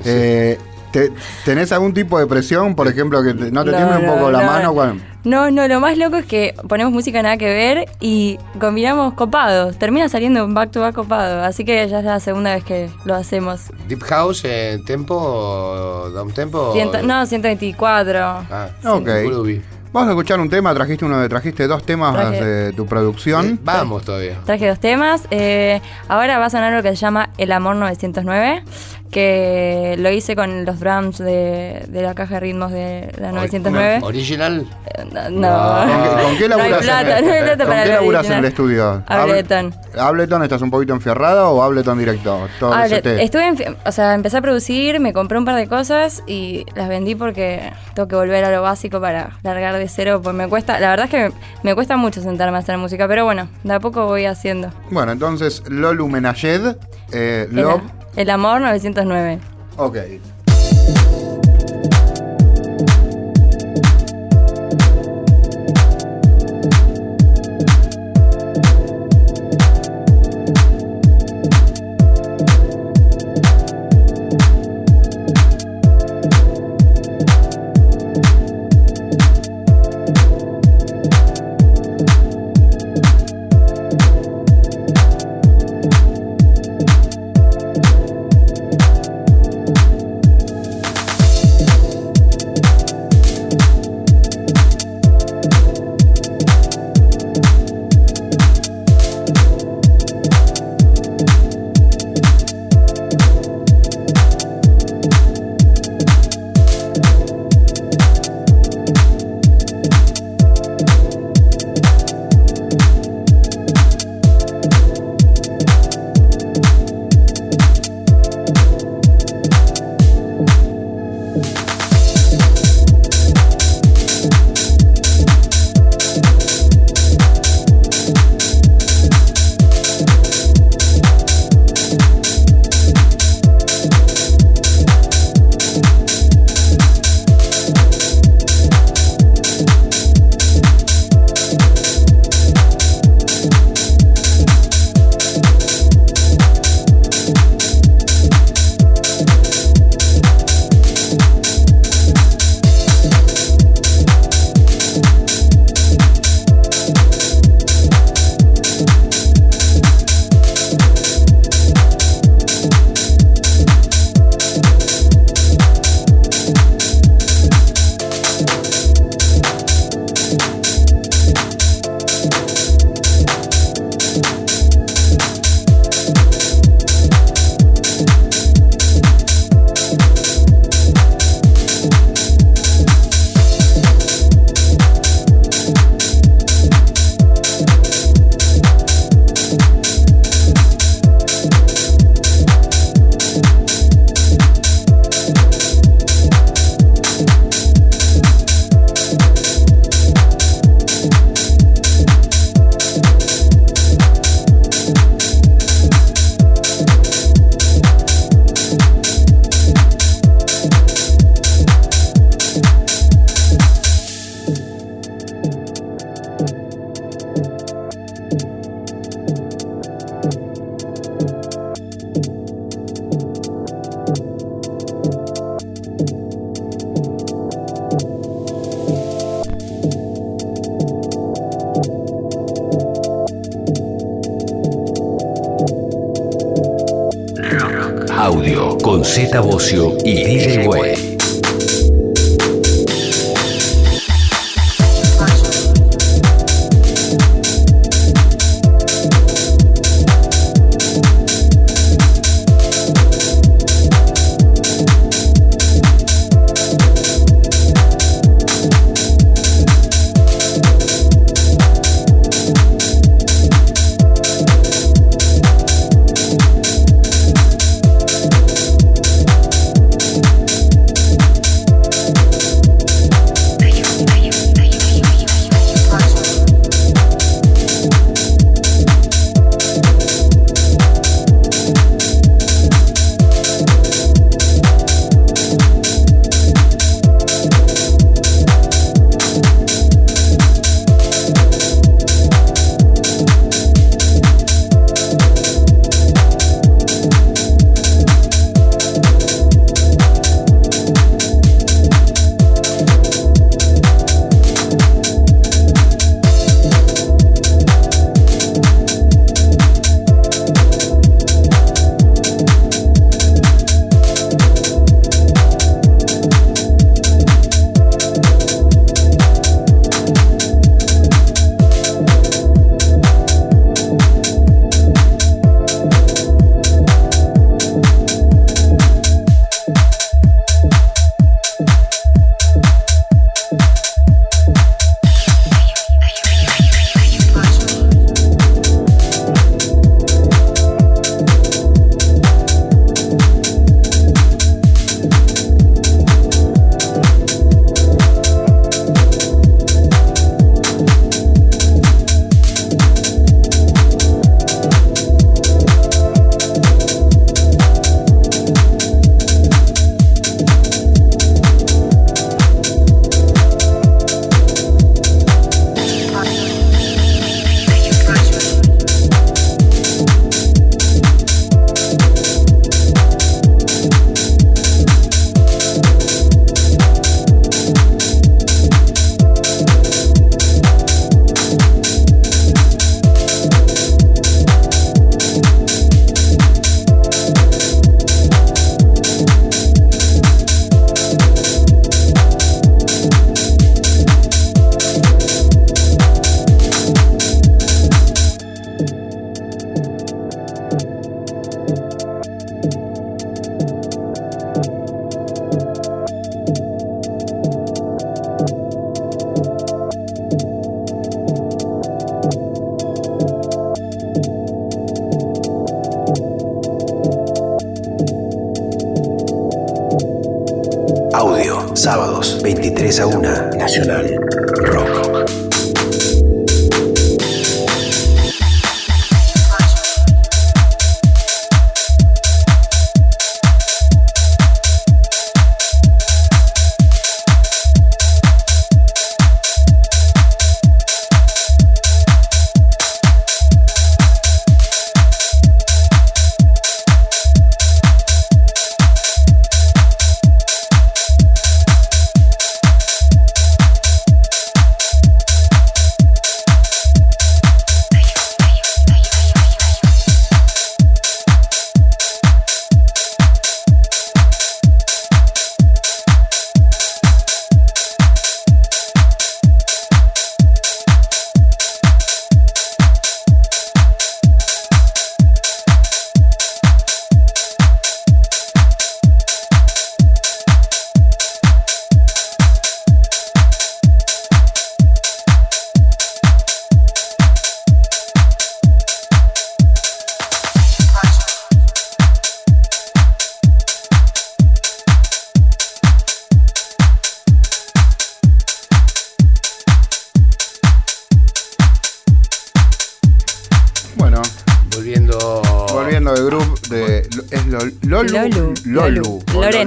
[0.05, 0.59] Eh,
[0.97, 1.11] te-
[1.45, 2.75] ¿Tenés algún tipo de presión?
[2.75, 4.47] Por ejemplo, que te- no te No, tiemble un no, poco la no.
[4.47, 4.73] mano.
[4.73, 9.13] cuando- No, no, lo más loco es que ponemos música nada que ver y combinamos
[9.13, 9.77] copados.
[9.77, 11.43] Termina saliendo un back to back copado.
[11.43, 13.63] Así que ya es la segunda vez que lo hacemos.
[13.89, 16.71] Deep House, eh, tempo, down tempo.
[16.73, 18.19] Ciento- no, 124.
[18.19, 19.05] Ah, Ok.
[19.25, 19.61] groovy.
[19.93, 20.73] Vamos a escuchar un tema.
[20.73, 23.45] Trajiste uno, trajiste dos temas Traje- de tu producción.
[23.47, 24.35] Eh, vamos todavía.
[24.45, 25.23] Traje dos temas.
[25.31, 28.63] Eh, ahora va a sonar lo que se llama El Amor 909,
[29.11, 33.99] que lo hice con los drums de, de la caja de ritmos de la 909.
[34.03, 34.65] Original.
[34.85, 36.21] Eh, No, No.
[36.23, 37.17] ¿Con qué, no en- no plata
[37.57, 39.03] ¿con para qué el laburás en el estudio?
[39.07, 39.71] Ableton.
[39.73, 42.47] Able- ¿Ableton estás un poquito enfierrada o Ableton directo?
[42.59, 43.23] Todo té.
[43.23, 46.87] estuve en, o sea, empecé a producir, me compré un par de cosas y las
[46.89, 50.79] vendí porque tengo que volver a lo básico para largar de cero, pues me cuesta,
[50.79, 51.31] la verdad es que
[51.63, 54.71] me, cuesta mucho sentarme a hacer música, pero bueno, de a poco voy haciendo.
[54.91, 56.75] Bueno, entonces, Lolu Menayed,
[57.11, 57.81] eh, Love,
[58.17, 59.39] el amor 909.
[59.77, 59.97] ok.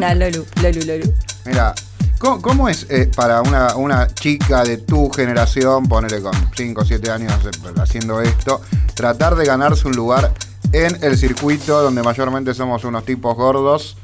[0.01, 0.47] Lorena, Lolu.
[0.63, 1.15] Lolu, Lolu.
[1.45, 1.75] Mira,
[2.19, 6.85] ¿cómo, cómo es eh, para una, una chica de tu generación, ponele con 5 o
[6.85, 8.63] 7 años eh, haciendo esto,
[8.95, 10.33] tratar de ganarse un lugar
[10.73, 13.97] en el circuito donde mayormente somos unos tipos gordos,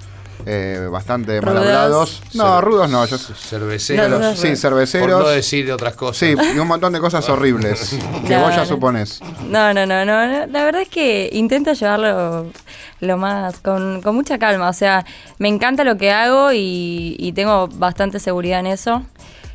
[0.45, 2.23] eh, bastante mal hablados?
[2.35, 4.09] No, Cer- rudos no, yo Cerveceros.
[4.11, 4.37] No, no, no.
[4.37, 5.21] Sí, Por cerveceros.
[5.23, 6.19] no decir otras cosas.
[6.19, 7.97] Sí, y un montón de cosas horribles
[8.27, 8.67] que No, vos ya no.
[8.67, 9.21] suponés.
[9.49, 10.47] No, no, no, no, no.
[10.47, 12.47] La verdad es que intento llevarlo
[13.01, 14.69] lo más, con, con mucha calma.
[14.69, 15.05] O sea,
[15.39, 19.03] me encanta lo que hago y, y tengo bastante seguridad en eso.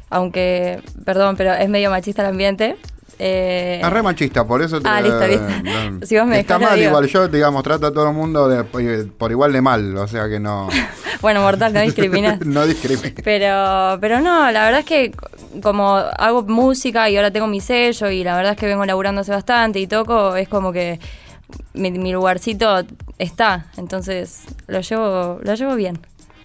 [0.09, 2.77] Aunque, perdón, pero es medio machista el ambiente.
[3.23, 5.47] Eh, Es re machista, por eso te Ah, listo, listo.
[5.63, 6.05] no.
[6.07, 6.89] Si vos me Está dejás, mal digo.
[6.89, 10.27] igual, yo digamos, trato a todo el mundo de- por igual de mal, o sea
[10.27, 10.67] que no,
[11.21, 12.43] bueno, mortal, no discriminas.
[12.43, 13.11] no discrimina.
[13.23, 15.11] Pero, pero no, la verdad es que
[15.61, 19.21] como hago música y ahora tengo mi sello y la verdad es que vengo laburando
[19.21, 20.99] hace bastante y toco, es como que
[21.73, 22.81] mi, mi lugarcito
[23.19, 25.99] está, entonces lo llevo, lo llevo bien.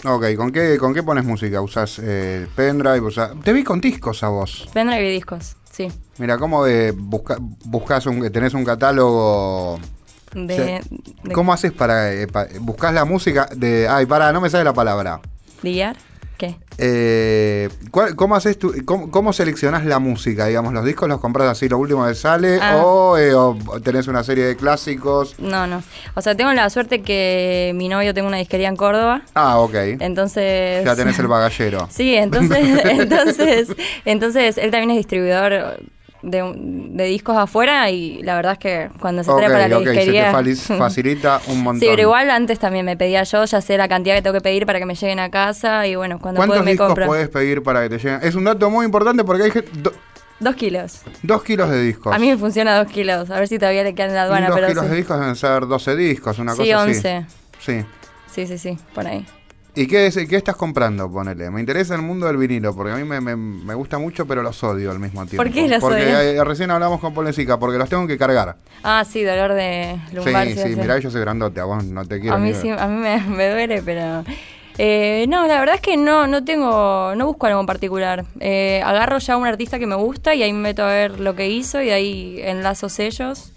[0.04, 1.60] Ok, ¿con qué, ¿con qué pones música?
[1.62, 3.00] ¿Usás eh, pendrive?
[3.00, 4.68] usás- Te vi con discos a vos.
[4.74, 5.88] Pendrive y discos, sí.
[6.18, 9.78] Mira, ¿cómo eh, busca, buscas un, tenés un catálogo?
[10.34, 10.80] De,
[11.22, 13.86] de ¿Cómo haces para, eh, pa- buscas la música de...
[13.88, 15.20] Ay, para, no me sale la palabra.
[15.62, 15.96] de guiar.
[16.38, 16.56] ¿Qué?
[16.78, 20.46] Eh, ¿cuál- ¿Cómo haces tu, cómo, cómo seleccionás la música?
[20.46, 22.82] Digamos, los discos los compras así, lo último que sale, Ah.
[22.84, 25.34] o, eh, o tenés una serie de clásicos.
[25.38, 25.82] No, no.
[26.14, 29.74] O sea, tengo la suerte que mi novio tenga una disquería en Córdoba, Ah, ok.
[30.00, 30.84] entonces...
[30.84, 31.88] Ya tenés el bagallero.
[31.90, 33.68] Sí, entonces, entonces,
[34.04, 35.80] entonces él también es distribuidor
[36.22, 39.84] de, de discos afuera y la verdad es que cuando se trae para la ok,
[39.84, 40.32] se te disquería...
[40.78, 41.80] facilita un montón.
[41.80, 44.40] Sí, pero igual antes también me pedía yo, ya sé la cantidad que tengo que
[44.40, 47.06] pedir para que me lleguen a casa y bueno, cuando puedo ¿Cuántos me discos compro.
[47.06, 48.20] puedes pedir para que te lleguen?
[48.22, 49.92] Es un dato muy importante porque hay gente- do-
[50.38, 51.00] Dos kilos.
[51.22, 52.14] dos kilos de discos.
[52.14, 54.48] A mí me funciona dos kilos, a ver si todavía le quedan en la aduana,
[54.48, 54.90] dos pero kilos sí.
[54.90, 56.90] de discos deben ser 12 discos, una Sí, cosa así.
[56.90, 57.26] 11.
[57.58, 57.84] Sí.
[58.30, 59.26] Sí, sí, sí, por ahí.
[59.76, 61.10] ¿Y qué, es, qué estás comprando?
[61.10, 61.50] Ponele.
[61.50, 64.42] Me interesa el mundo del vinilo, porque a mí me, me- me gusta mucho, pero
[64.42, 65.44] los odio al mismo tiempo.
[65.44, 66.02] ¿Por qué los Porque
[66.36, 68.56] eh, recién hablamos con Polesica, porque los tengo que cargar.
[68.82, 70.46] Ah, sí, dolor de lumbar.
[70.46, 70.76] sí, sí, hace.
[70.76, 73.20] mirá, yo soy grandote, a vos no te quiero A mí sí, a mí me,
[73.36, 74.24] me duele, pero...
[74.78, 78.24] eh, no, la verdad es que no, no tengo, no busco algo en particular.
[78.40, 81.20] Eh, agarro ya a un artista que me gusta y ahí me meto a ver
[81.20, 83.52] lo que hizo y de ahí enlazo sellos.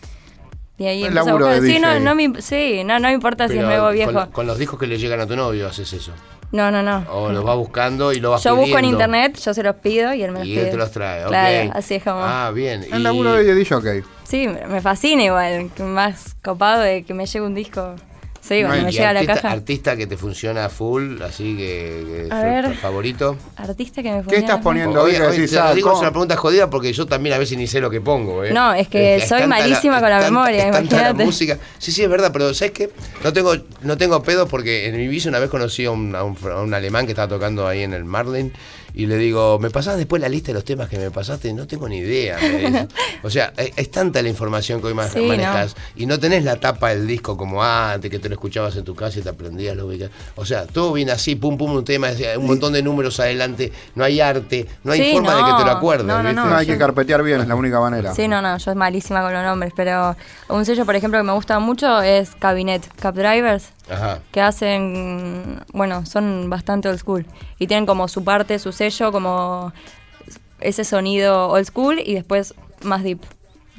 [0.79, 1.61] Y ahí El a laburo buscar.
[1.61, 4.31] de Sí, no, me, sí, no, no me importa si es nuevo con, viejo.
[4.31, 6.11] con los discos que le llegan a tu novio haces eso.
[6.51, 7.05] No, no, no.
[7.11, 10.13] O los vas buscando y lo vas Yo busco en internet, yo se los pido
[10.15, 10.63] y él me los Y pide.
[10.65, 11.29] él te los trae, ok.
[11.29, 12.21] Claro, así es como...
[12.23, 12.85] Ah, bien.
[12.91, 14.01] El y- laburo de DJ Jockey.
[14.23, 15.69] Sí, me fascina igual.
[15.75, 17.93] que Más copado de que me llegue un disco.
[18.49, 19.51] Sí, cuando No me llega a la artista, caja.
[19.53, 22.75] artista que te funciona full, así que, que A fue ver.
[22.75, 23.37] favorito.
[23.55, 24.61] Artista que me ¿Qué estás funciona.
[24.63, 25.01] poniendo?
[25.03, 27.89] Hoy ah, digo, es una pregunta jodida porque yo también a veces ni sé lo
[27.89, 28.43] que pongo.
[28.43, 28.51] ¿eh?
[28.51, 31.25] No, es que soy malísima con la es tanta- memoria, es tanta la imagínate.
[31.25, 31.57] música.
[31.77, 32.89] Sí, sí, es verdad, pero ¿sabes qué?
[33.23, 33.53] No tengo,
[33.83, 36.51] no tengo pedo porque en mi bici una vez conocí a un, a un fr-
[36.53, 38.51] a un alemán que estaba tocando ahí en el Marlin
[39.03, 41.53] y le digo, ¿me pasás después la lista de los temas que me pasaste?
[41.53, 42.37] No tengo ni idea.
[43.21, 46.45] O sea, es, es tanta la información que hoy ma- Sí, manejas y no tenés
[46.45, 49.27] la tapa del disco como antes, que te lo escuchabas en tu casa y te
[49.29, 50.13] aprendías lo ubicabas.
[50.37, 54.05] O sea, todo viene así, pum, pum, un tema, un montón de números adelante, no
[54.05, 56.35] hay arte, no hay Sí, forma de que te lo no, acuerdes, no, no, ¿viste?
[56.35, 56.49] no.
[56.49, 58.13] No, hay yo- que carpetear bien, es la única manera.
[58.15, 60.15] Sí, no, no, yo es malísima con los nombres, pero
[60.47, 64.19] un sello, por ejemplo, que me gusta mucho es Cabinet, Cab Drivers, Ajá.
[64.31, 67.25] que hacen, bueno, son bastante old school
[67.57, 69.73] y tienen como su parte, su sello, como
[70.59, 72.53] ese sonido old school y después
[72.83, 73.19] más deep.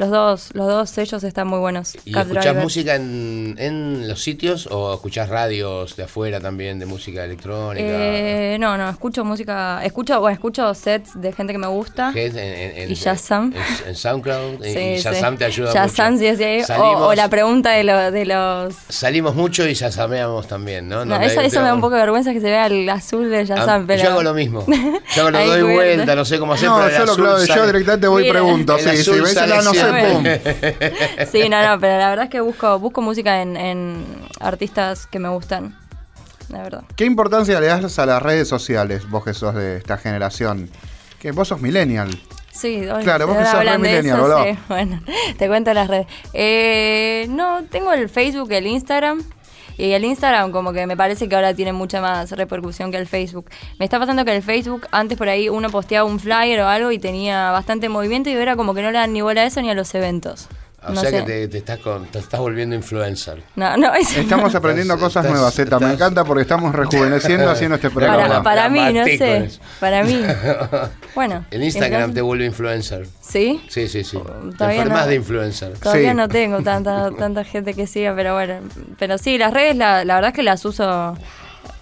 [0.01, 1.95] Los dos, los dos sellos están muy buenos.
[2.07, 6.87] ¿Y Cab escuchás música en, en los sitios o escuchás radios de afuera también de
[6.87, 7.87] música electrónica?
[7.87, 12.13] Eh, no, no, escucho música, escucho, bueno, escucho sets de gente que me gusta.
[12.15, 12.35] ¿Qué es?
[12.35, 13.53] En, en- en- Y Shazam.
[13.55, 14.63] En, en SoundCloud.
[14.65, 15.39] Sí, y Shazam sí.
[15.41, 16.25] te ayuda Shazam, mucho.
[16.25, 16.61] sí, sí.
[16.63, 18.75] O, Salimos, o la pregunta de, lo- de los...
[18.89, 21.05] salimos mucho y Shazameamos también, ¿no?
[21.05, 22.89] No, No, eso, me- eso me da un poco de vergüenza que se vea el
[22.89, 24.03] azul de Ah, Shazam, pero...
[24.03, 24.65] Yo hago lo mismo.
[25.15, 27.47] Yo lo Ahí doy vuelta, no sé cómo hacer, No, pero el yo, lo, azul
[27.47, 27.67] yo sale.
[27.67, 28.79] directamente voy y pregunto.
[28.79, 29.27] el Sí, sí, no
[29.75, 29.90] sé,
[31.31, 34.05] Sí, no, no, pero la verdad es que busco, busco música en, en
[34.41, 35.77] artistas que me gustan.
[36.49, 36.83] La verdad.
[36.97, 40.69] ¿Qué importancia le das a las redes sociales, vos que sos de esta generación?
[41.21, 42.11] Que vos sos millennial.
[42.51, 44.45] Sí, hoy Claro, vos que sos re millennial, eso, boludo.
[44.45, 44.59] sí.
[44.69, 45.01] Bueno,
[45.39, 46.07] te cuento las redes.
[46.33, 49.23] Eh, no, tengo el Facebook, el Instagram.
[49.81, 53.07] Y el Instagram como que me parece que ahora tiene mucha más repercusión que el
[53.07, 53.51] Facebook.
[53.79, 56.93] Me está pasando que el Facebook, antes por ahí uno posteaba un flyer o algo
[56.93, 59.63] y tenía bastante movimiento y ahora como que no le dan ni bola a eso
[59.63, 60.49] ni a los eventos.
[60.87, 61.17] O no sea sé.
[61.19, 63.43] que te, te estás con- te estás volviendo influencer.
[63.57, 65.79] No, no, es- Estamos aprendiendo Estás- cosas estás- nuevas, Zeta.
[65.79, 68.43] Me encanta porque estamos rejuveneciendo haciendo este Para- programa.
[68.43, 69.51] para, mí, no sé.
[69.79, 70.23] Para mí.
[71.15, 71.45] Bueno.
[71.51, 73.07] El Instagram entonces- te vuelve influencer.
[73.21, 73.61] ¿Sí?
[73.69, 74.17] Sí, sí, sí.
[74.19, 75.09] Te Todavía enfermas no.
[75.09, 75.73] de influencer.
[75.79, 76.17] Todavía Sí.
[76.17, 78.55] no tengo tanta tanta gente que siga, pero bueno.
[78.99, 81.17] Pero sí, las redes la, la verdad es que las uso.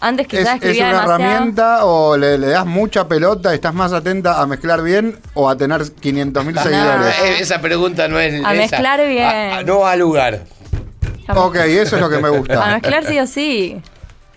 [0.00, 1.20] Antes ¿Es, quizás es escribía una demasiado.
[1.22, 5.56] herramienta o le, le das mucha pelota, estás más atenta a mezclar bien o a
[5.56, 7.14] tener 500 mil seguidores?
[7.40, 8.34] esa pregunta no es.
[8.34, 8.60] A esa.
[8.76, 9.24] mezclar bien.
[9.24, 10.44] Ah, ah, no al lugar.
[11.26, 12.66] A, Ok, eso es lo que me a gusta.
[12.74, 13.82] mezclar sí o sí.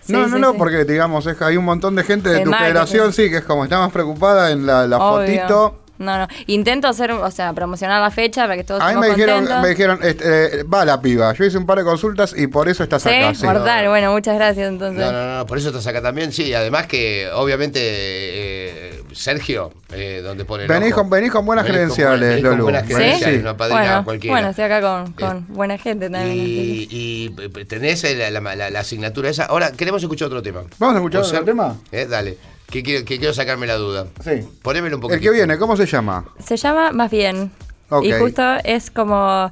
[0.04, 0.58] Sí, no, sí, no, no, sí.
[0.58, 2.66] porque digamos, es que hay un montón de gente de tu marketing.
[2.72, 5.78] generación, sí, que es como está más preocupada en la, la fotito.
[6.02, 6.28] No, no.
[6.46, 9.62] Intento hacer, o sea, promocionar la fecha para que todos A mí me dijeron, contentos.
[9.62, 11.32] me dijeron este, eh, va la piba.
[11.34, 13.08] Yo hice un par de consultas y por eso estás ¿Sí?
[13.10, 13.34] acá.
[13.34, 13.44] sí.
[13.46, 13.88] Mortal.
[13.88, 15.04] Bueno, muchas gracias entonces.
[15.04, 16.32] No, no, no, por eso estás acá también.
[16.32, 21.02] Sí, además que obviamente eh, Sergio, eh, donde pone el Venís ojo.
[21.02, 22.62] con- venís con buenas Venís credenciales, buenas- venís con Lolu.
[22.64, 22.94] buenas ¿Sí?
[22.94, 23.40] credenciales, Sí.
[23.42, 24.34] una padrina bueno, cualquiera.
[24.34, 26.36] bueno, estoy acá con, con Eh, buena gente también.
[26.36, 27.30] Y, y
[27.66, 29.44] tenés la, la- la- la asignatura esa.
[29.44, 30.62] Ahora, queremos escuchar otro tema.
[30.78, 31.44] ¿Vamos a escuchar ¿Puede otro ser?
[31.44, 31.76] tema?
[31.92, 32.38] Eh, dale,
[32.72, 34.06] que quiero, que quiero sacarme la duda.
[34.24, 34.40] Sí.
[34.62, 35.16] Ponémelo un poquito.
[35.16, 36.24] El que viene, ¿cómo se llama?
[36.44, 37.52] Se llama Más Bien.
[37.90, 38.04] Ok.
[38.06, 39.50] Y justo es como.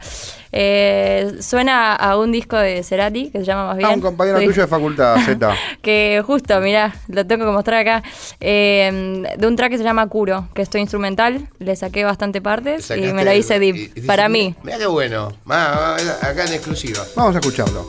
[0.52, 3.90] eh, suena a un disco de Cerati que se llama Más Bien.
[3.90, 4.46] Ah, un compañero Sí.
[4.46, 5.54] tuyo de facultad, Z.
[5.82, 8.02] que justo, mirá, lo tengo que mostrar acá.
[8.40, 11.48] eh, de un track que se llama Curo, que esto instrumental.
[11.58, 13.76] Le saqué bastante partes y me lo hice deep.
[13.76, 14.54] y- y para mí.
[14.62, 15.32] Mira qué bueno.
[15.46, 17.04] Acá en exclusiva.
[17.14, 17.86] Vamos a escucharlo.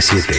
[0.00, 0.35] 937.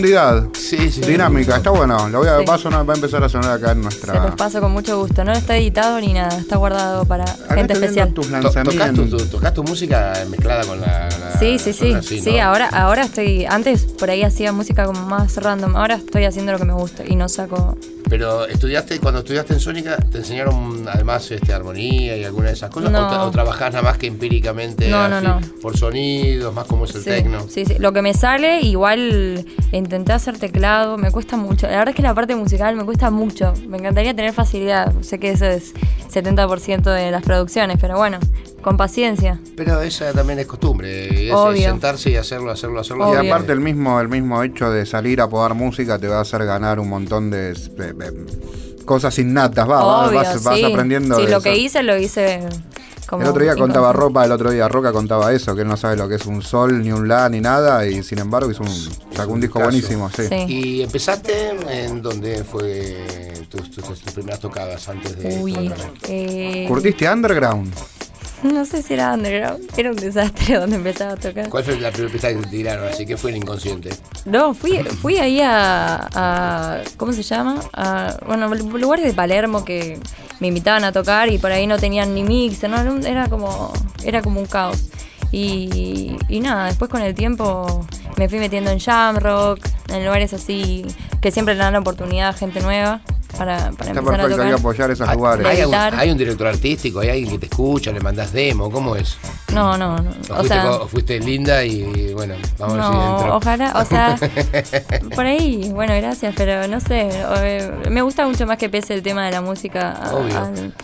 [0.00, 0.48] Profundidad.
[0.54, 1.00] Sí, sí.
[1.00, 2.08] Dinámica, está bueno.
[2.08, 2.44] Lo voy a, Sí.
[2.44, 4.24] va, a sonar- va a empezar a sonar acá en Se nuestra.
[4.26, 5.24] los paso con mucho gusto.
[5.24, 8.12] No está editado ni nada, está guardado para Acá gente especial.
[8.12, 9.22] tus To- ¿Tocás tu, lanzamientos.
[9.22, 11.08] tu- tocás tu música mezclada con la.
[11.08, 11.92] la- Sí, sí, sí.
[11.92, 12.42] la- Sí, ¿no?
[12.42, 13.44] ahora, ahora estoy.
[13.46, 15.76] Antes por ahí hacía música como más random.
[15.76, 17.76] Ahora estoy haciendo lo que me gusta y no saco.
[18.08, 22.70] Pero estudiaste, cuando estudiaste en Sónica, ¿te enseñaron además este, armonía y alguna de esas
[22.70, 22.90] cosas?
[22.92, 23.06] No.
[23.06, 24.88] ¿O, tra- o trabajás nada más que empíricamente?
[24.88, 25.40] No, no, así, no.
[25.60, 27.46] Por sonidos, más como es el Sí, tecno.
[27.48, 27.74] sí, sí.
[27.78, 31.66] Lo que me sale, igual intenté hacer teclado, me cuesta mucho.
[31.66, 33.52] La verdad es que la parte musical me cuesta mucho.
[33.68, 34.92] Me encantaría tener facilidad.
[35.00, 35.74] Sé que eso es
[36.12, 38.18] 70% de las producciones, pero bueno,
[38.62, 39.40] con paciencia.
[39.56, 41.26] Pero esa también es costumbre.
[41.28, 41.52] Es, Obvio.
[41.58, 43.12] es sentarse y hacerlo, hacerlo, hacerlo.
[43.22, 46.20] Y aparte el mismo, el mismo hecho de salir a podar música te va a
[46.22, 47.50] hacer ganar un montón de
[48.84, 50.64] cosas innatas, va, vas- Obvio, vas, vas sí.
[50.64, 51.16] aprendiendo.
[51.16, 51.44] Sí, de lo eso.
[51.44, 52.40] que hice, lo hice
[53.08, 53.22] como.
[53.22, 53.92] el otro día contaba.
[53.92, 56.42] Ropa, el otro día Roca contaba eso, que él no sabe lo que es un
[56.42, 59.70] sol, ni un la, ni nada, y sin embargo hizo un, sacó un disco Caso.
[59.70, 60.22] buenísimo, sí.
[60.28, 60.44] Sí.
[60.48, 61.50] ¿Y empezaste
[61.84, 65.72] en donde fue tus, tus- tus primeras tocadas antes de Uy,
[66.08, 67.72] eh, ¿Curtiste underground?
[68.42, 71.48] no sé si era underground, era un desastre donde empezaba a tocar.
[71.48, 72.88] ¿Cuál fue la primera pista que te tiraron?
[72.88, 73.90] Así que fue el inconsciente.
[74.24, 77.60] No, fui, fui ahí a, a- ¿Cómo se llama?
[77.72, 79.98] A, bueno, lugares de Palermo que
[80.40, 82.76] me invitaban a tocar y por ahí no tenían ni mix, ¿no?
[83.06, 83.72] Era como,
[84.04, 84.78] era como un caos.
[85.32, 87.86] Y, y nada, después con el tiempo
[88.16, 90.84] me fui metiendo en jam rock, en lugares así
[91.20, 93.00] que siempre le dan la oportunidad a gente nueva
[93.36, 94.52] para, para Está empezar a perfecto, hay que tocar.
[94.54, 95.46] apoyar esos ¿Hay, lugares.
[95.46, 97.00] hay algún, hay un director artístico?
[97.00, 97.92] ¿Hay alguien que te escucha?
[97.92, 98.70] ¿Le mandás demo?
[98.70, 99.18] ¿Cómo es?
[99.52, 100.10] No, no, no.
[100.10, 103.84] ¿O, O fuiste, sea, o fuiste linda y bueno, vamos a ver si ojalá, o
[103.84, 104.16] sea,
[105.14, 109.02] por ahí, bueno, gracias, pero no sé, eh, me gusta mucho más que pese el
[109.02, 110.38] tema de la música a- Obvio.
[110.38, 110.74] al-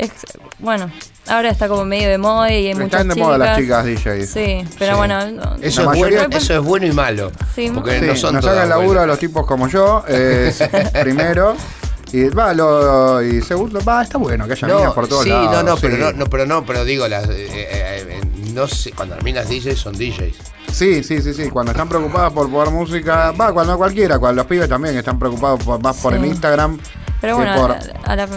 [0.00, 0.10] Es,
[0.58, 0.90] bueno,
[1.28, 3.26] ahora está como medio de moda y hay muchas Están de chicas.
[3.28, 4.30] moda las chicas DJs.
[4.30, 4.96] Sí, pero Sí.
[4.98, 7.30] bueno, no- Eso, es bueno, eso es bueno y malo.
[7.54, 9.04] Sí, porque Sí, no son nos todas hagan laburo buenas.
[9.04, 10.52] a los tipos como yo, eh,
[11.02, 11.54] primero.
[12.12, 15.52] Y va, lo, y segundo, va, está bueno que haya minas por todos sí, lados.
[15.52, 16.02] no, no, pero sí.
[16.02, 18.20] no, no, pero no, pero digo, las, eh, eh, eh,
[18.52, 20.34] no sé, cuando las minas DJs son DJs.
[20.72, 21.48] Sí, sí, sí, sí.
[21.50, 25.62] Cuando están preocupadas por poner música, va, cuando cualquiera, cuando los pibes también están preocupados
[25.62, 26.18] por, más por Sí.
[26.18, 26.78] el Instagram.
[27.20, 28.28] Pero bueno, por- a la, a la-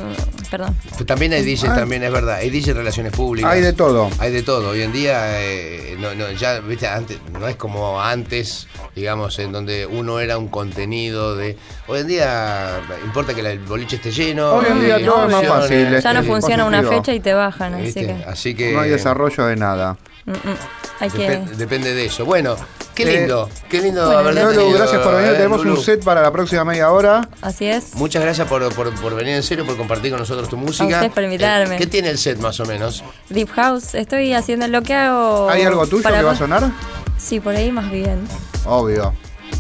[0.52, 0.76] perdón.
[0.90, 1.76] Pues También hay DJs, Ah.
[1.76, 2.36] también es verdad.
[2.36, 3.52] Hay DJs relaciones públicas.
[3.52, 4.10] Hay de todo.
[4.20, 4.70] Hay de todo.
[4.70, 9.52] Hoy en día, eh, no, no, ya, viste, antes, no es como antes, digamos, en
[9.52, 11.58] donde uno era un contenido de.
[11.88, 14.54] Hoy en día, importa que el boliche esté lleno.
[14.54, 17.74] Hoy en día todo es más fácil, Ya no funciona una fecha y te bajan,
[17.76, 18.74] así que Así que.
[18.74, 19.98] No hay desarrollo de nada.
[20.26, 20.56] Mm, mm,
[21.00, 21.30] hay que...
[21.40, 22.26] depe- depende de eso.
[22.26, 22.56] Bueno,
[22.96, 23.50] qué Eh, lindo.
[23.70, 24.56] qué lindo bueno, haber gracias.
[24.56, 25.30] Lolo, tenido, gracias por venir.
[25.32, 25.78] eh, Tenemos Lulu.
[25.80, 27.28] un set para la próxima media hora.
[27.42, 27.96] Así es.
[27.96, 30.86] Muchas gracias por, por- por venir en serio, por compartir con nosotros tu música.
[30.86, 31.76] ustedes por invitarme.
[31.76, 33.04] Eh, ¿Qué tiene el set más o menos?
[33.30, 35.50] Deep House, estoy haciendo lo que hago.
[35.50, 36.70] ¿Hay algo tuyo para- que va a sonar?
[37.18, 38.20] Sí, por ahí más bien.
[38.66, 39.14] Obvio.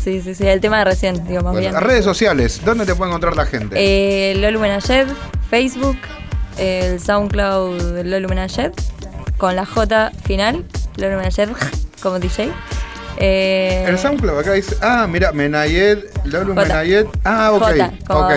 [0.03, 1.75] Sí, sí, sí, el tema de recién, digo, más Bueno, bien.
[1.81, 3.75] redes sociales, ¿dónde te puede encontrar la gente?
[3.79, 5.07] Eh, Lolo Menayed,
[5.49, 5.95] Facebook,
[6.57, 8.71] el SoundCloud de Lolo Menayed,
[9.37, 10.65] con la J final,
[10.97, 11.49] Lolo Menayed
[12.01, 12.51] como DJ.
[13.17, 14.75] Eh, el SoundCloud acá dice.
[14.81, 16.67] Ah, mira, Menayed, Lolu J.
[16.67, 17.05] Menayed.
[17.23, 17.61] Ah, ok.
[17.63, 18.33] J, como- ok.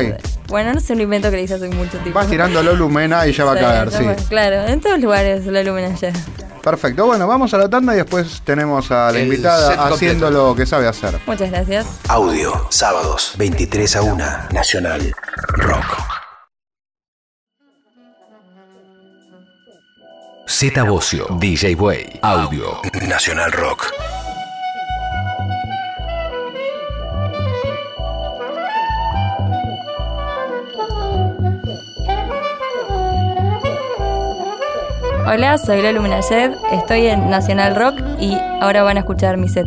[0.48, 2.12] Bueno, no sé un invento que le hice hace mucho tiempo.
[2.12, 4.04] Vas tirando Lolu Mena y ya va a caer, sí.
[4.04, 6.14] bueno, Claro, en todos lugares Lolo Menayed.
[6.62, 7.06] Perfecto.
[7.06, 10.30] Bueno, vamos a la tanda y después tenemos a la El invitada haciendo completo.
[10.48, 11.18] lo que sabe hacer.
[11.26, 11.86] Muchas gracias.
[12.08, 15.12] Audio, sábados, 23 a 1, Nacional
[15.48, 15.86] Rock.
[20.48, 23.92] Z Bocio, DJ Way, Audio, Nacional Rock.
[35.26, 39.66] Hola, soy Lolo Menayed, estoy en Nacional Rock y ahora van a escuchar mi set.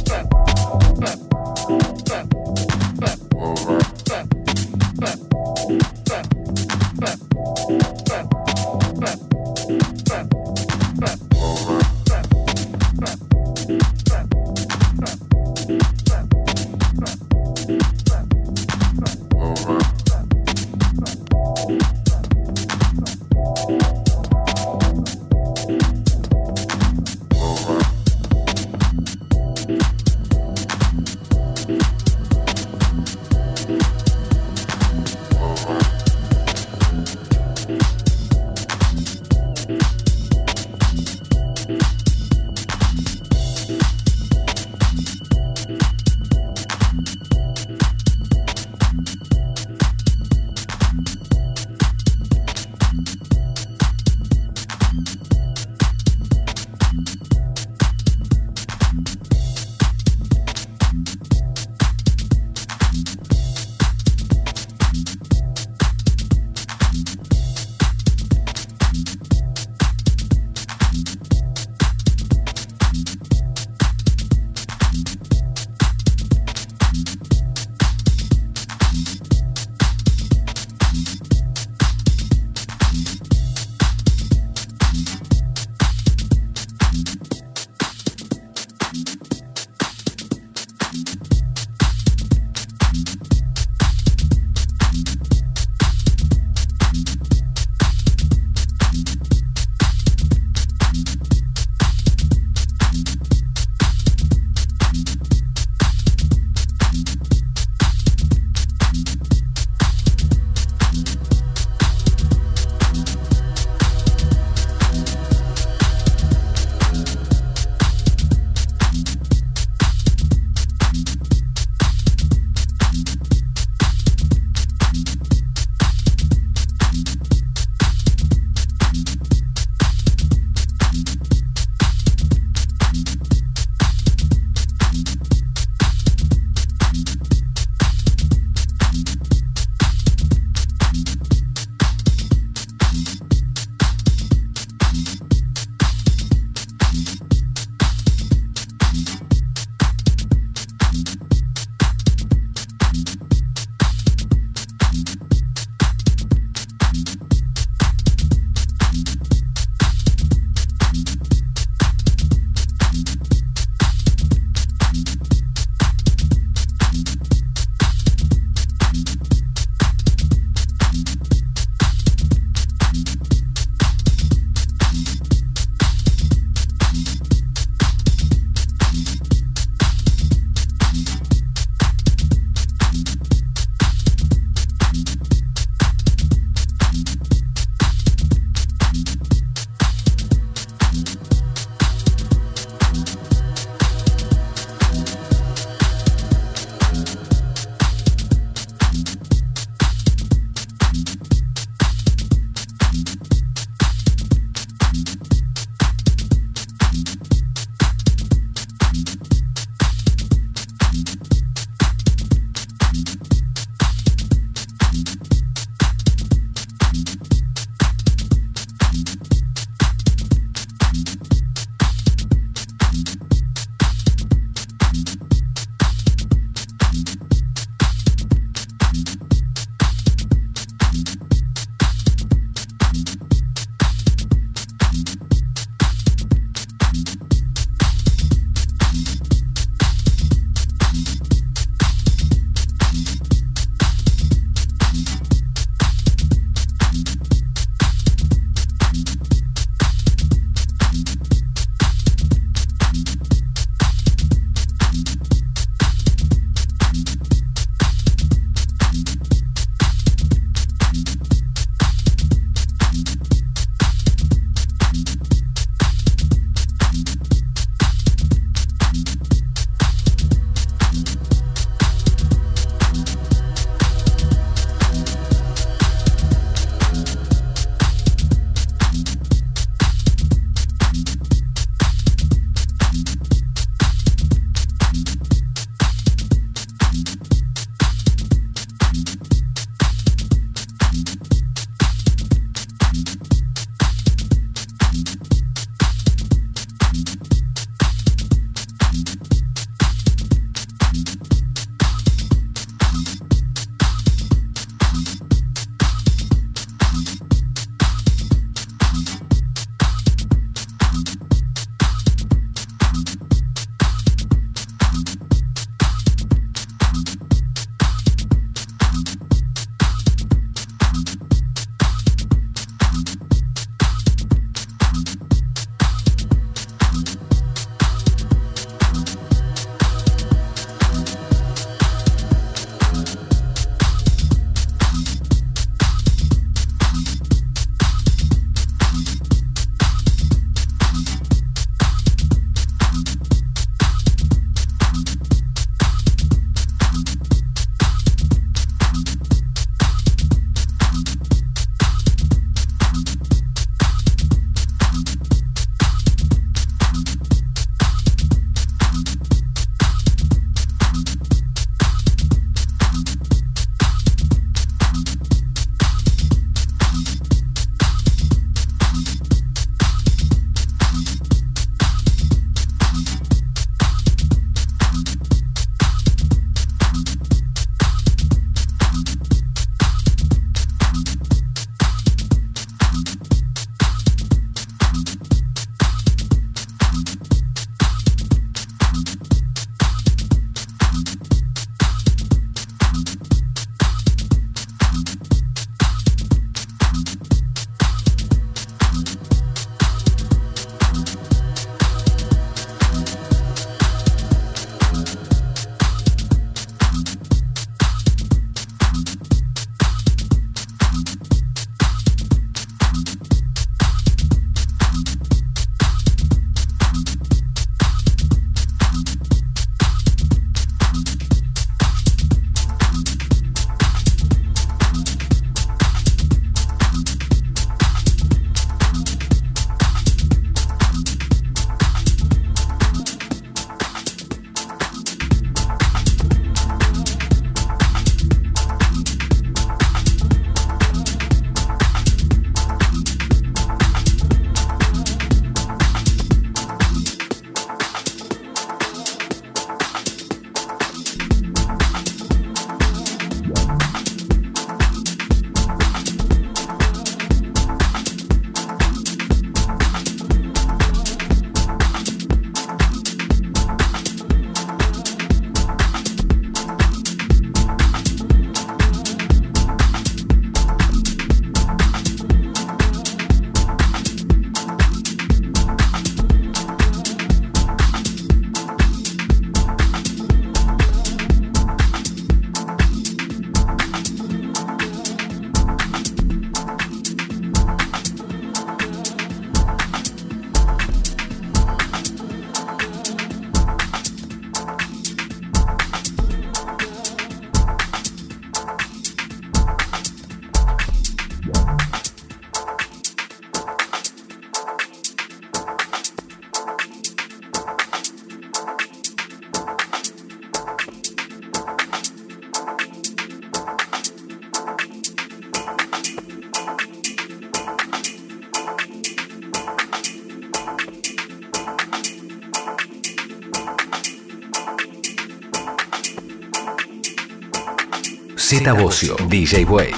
[528.61, 529.91] Z Bocio, DJ Way,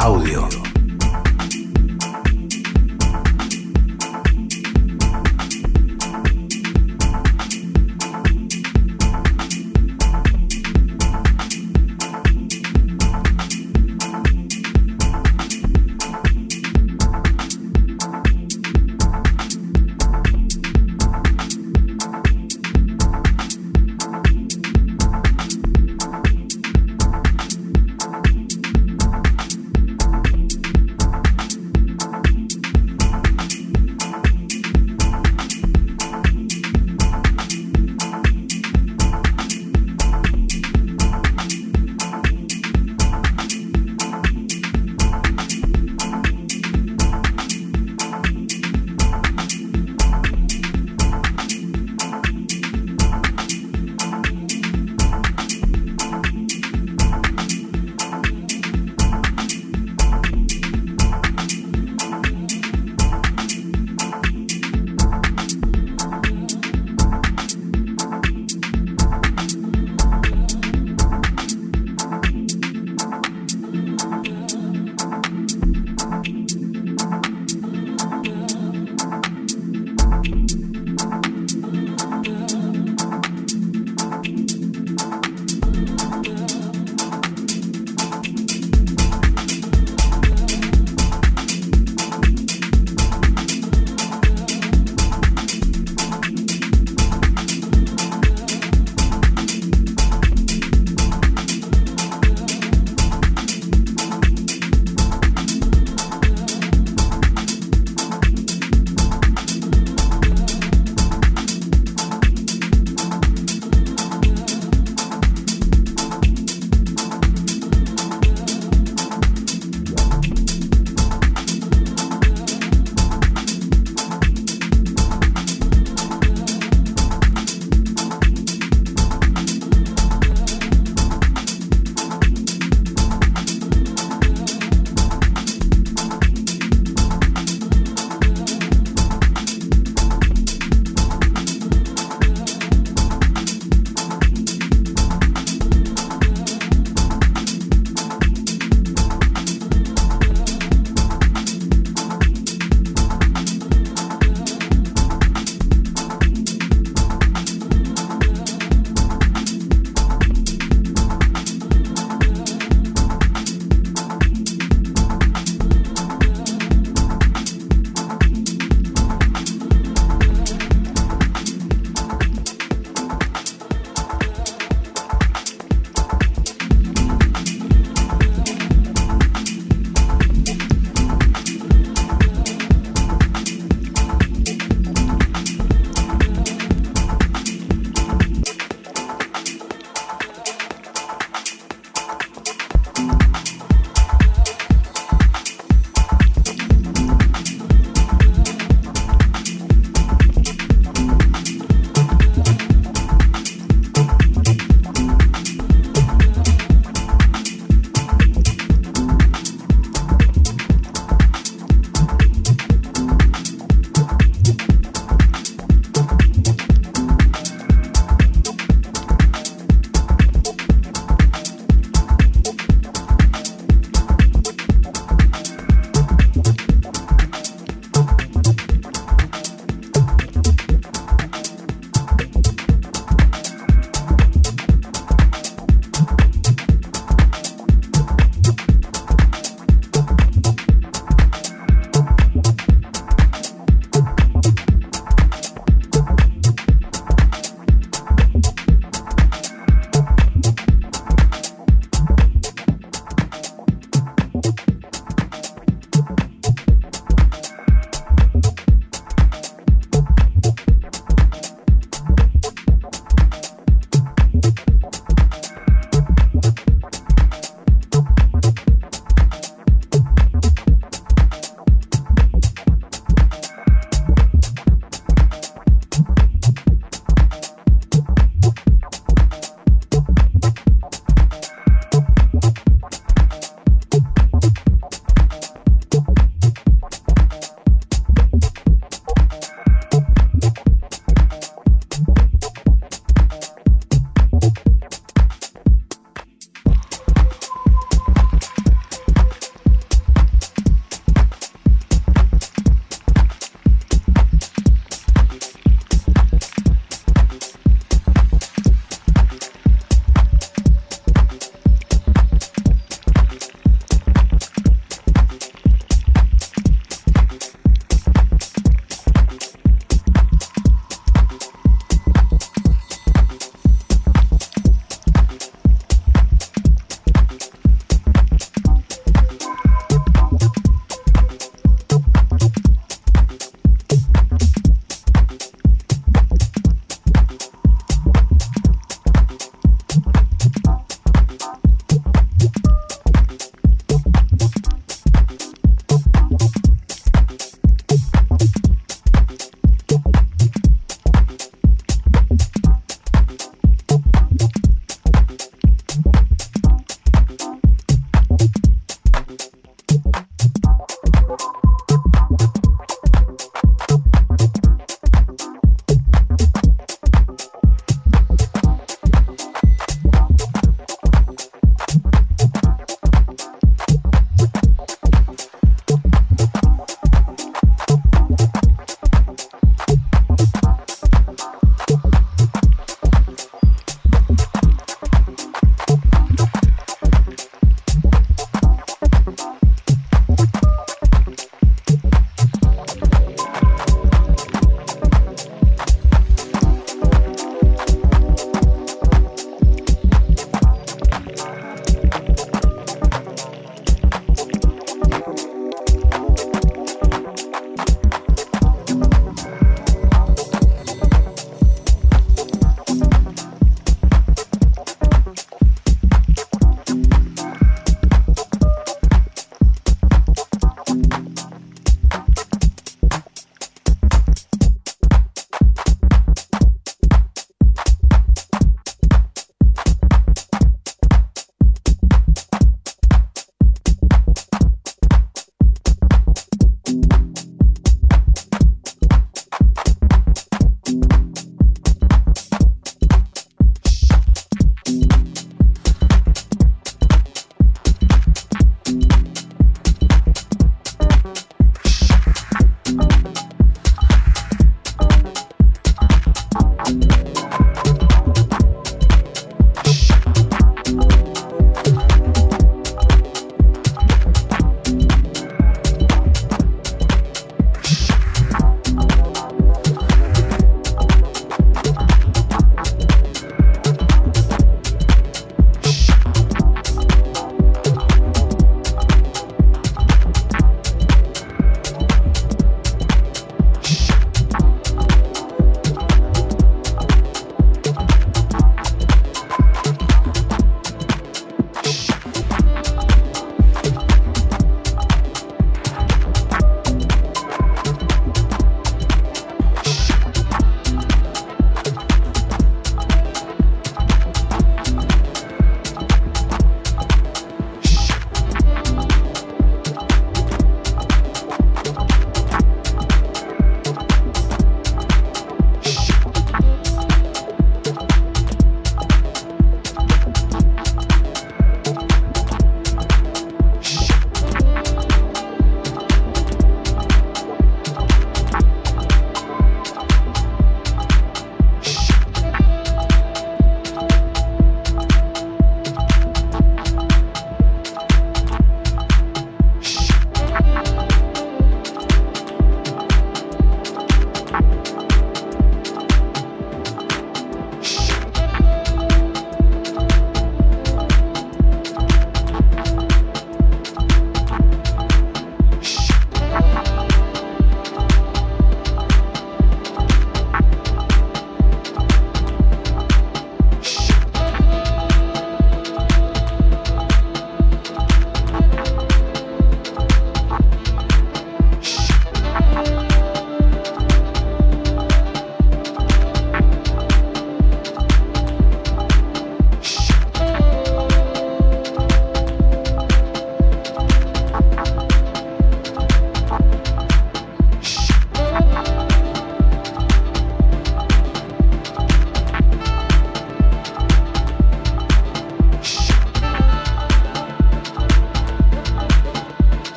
[0.00, 0.57] audio.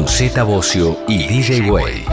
[0.00, 2.09] Con Z Bocio y DJ Way.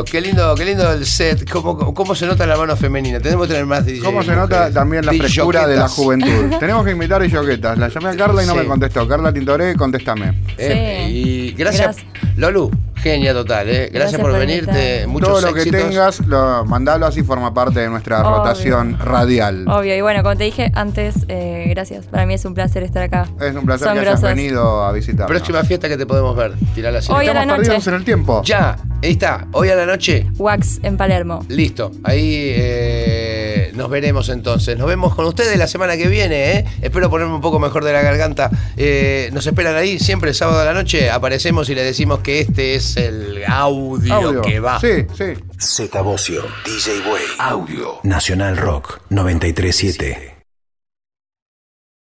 [0.00, 1.48] Lindo, qué lindo, qué lindo el set.
[1.50, 3.20] Cómo, cómo se nota la mano femenina.
[3.20, 4.74] Tenemos que tener más DJ ¿Cómo se nota mujeres.
[4.74, 6.56] también la frescura de la juventud?
[6.60, 7.78] Tenemos que invitar a Yoquetas.
[7.78, 8.58] La llamé a Carla y no Sí.
[8.60, 9.06] me contestó.
[9.08, 10.40] Carla Tintoré, contéstame.
[10.58, 11.12] Eh, Sí.
[11.16, 12.36] y gracias, Gracias.
[12.36, 13.72] Lolu, genia total, eh.
[13.92, 15.06] Gracias, Gracias por, por venirte.
[15.06, 15.80] Muchos Todo lo que éxitos.
[15.80, 18.36] tengas, lo, mandalo así, forma parte de nuestra Obvio.
[18.38, 19.66] rotación radial.
[19.68, 22.06] Obvio, y bueno, como te dije antes, eh, gracias.
[22.06, 23.26] Para mí es un placer estar acá.
[23.40, 25.28] Es un placer Son que hayas venido a visitarnos.
[25.30, 26.52] Próxima fiesta que te podemos ver.
[26.74, 27.12] Tirala así.
[27.12, 27.68] Hoy a la Estamos noche.
[27.68, 28.42] perdidos en el tiempo.
[28.44, 29.46] Ya, ahí está.
[29.52, 30.26] Hoy a la noche.
[30.36, 31.44] Wax en Palermo.
[31.48, 31.92] Listo.
[32.04, 34.76] Ahí eh, nos veremos entonces.
[34.78, 36.52] Nos vemos con ustedes la semana que viene.
[36.52, 36.64] ¿eh?
[36.82, 38.50] Espero ponerme un poco mejor de la garganta.
[38.76, 41.10] Eh, nos esperan ahí siempre el sábado a la noche.
[41.10, 44.42] Aparecemos y le decimos que este es el audio, Audio.
[44.42, 44.80] que va.
[44.80, 45.24] Sí, sí.
[45.58, 50.29] Z Bocio, DJ Way, Audio, Nacional Rock 937.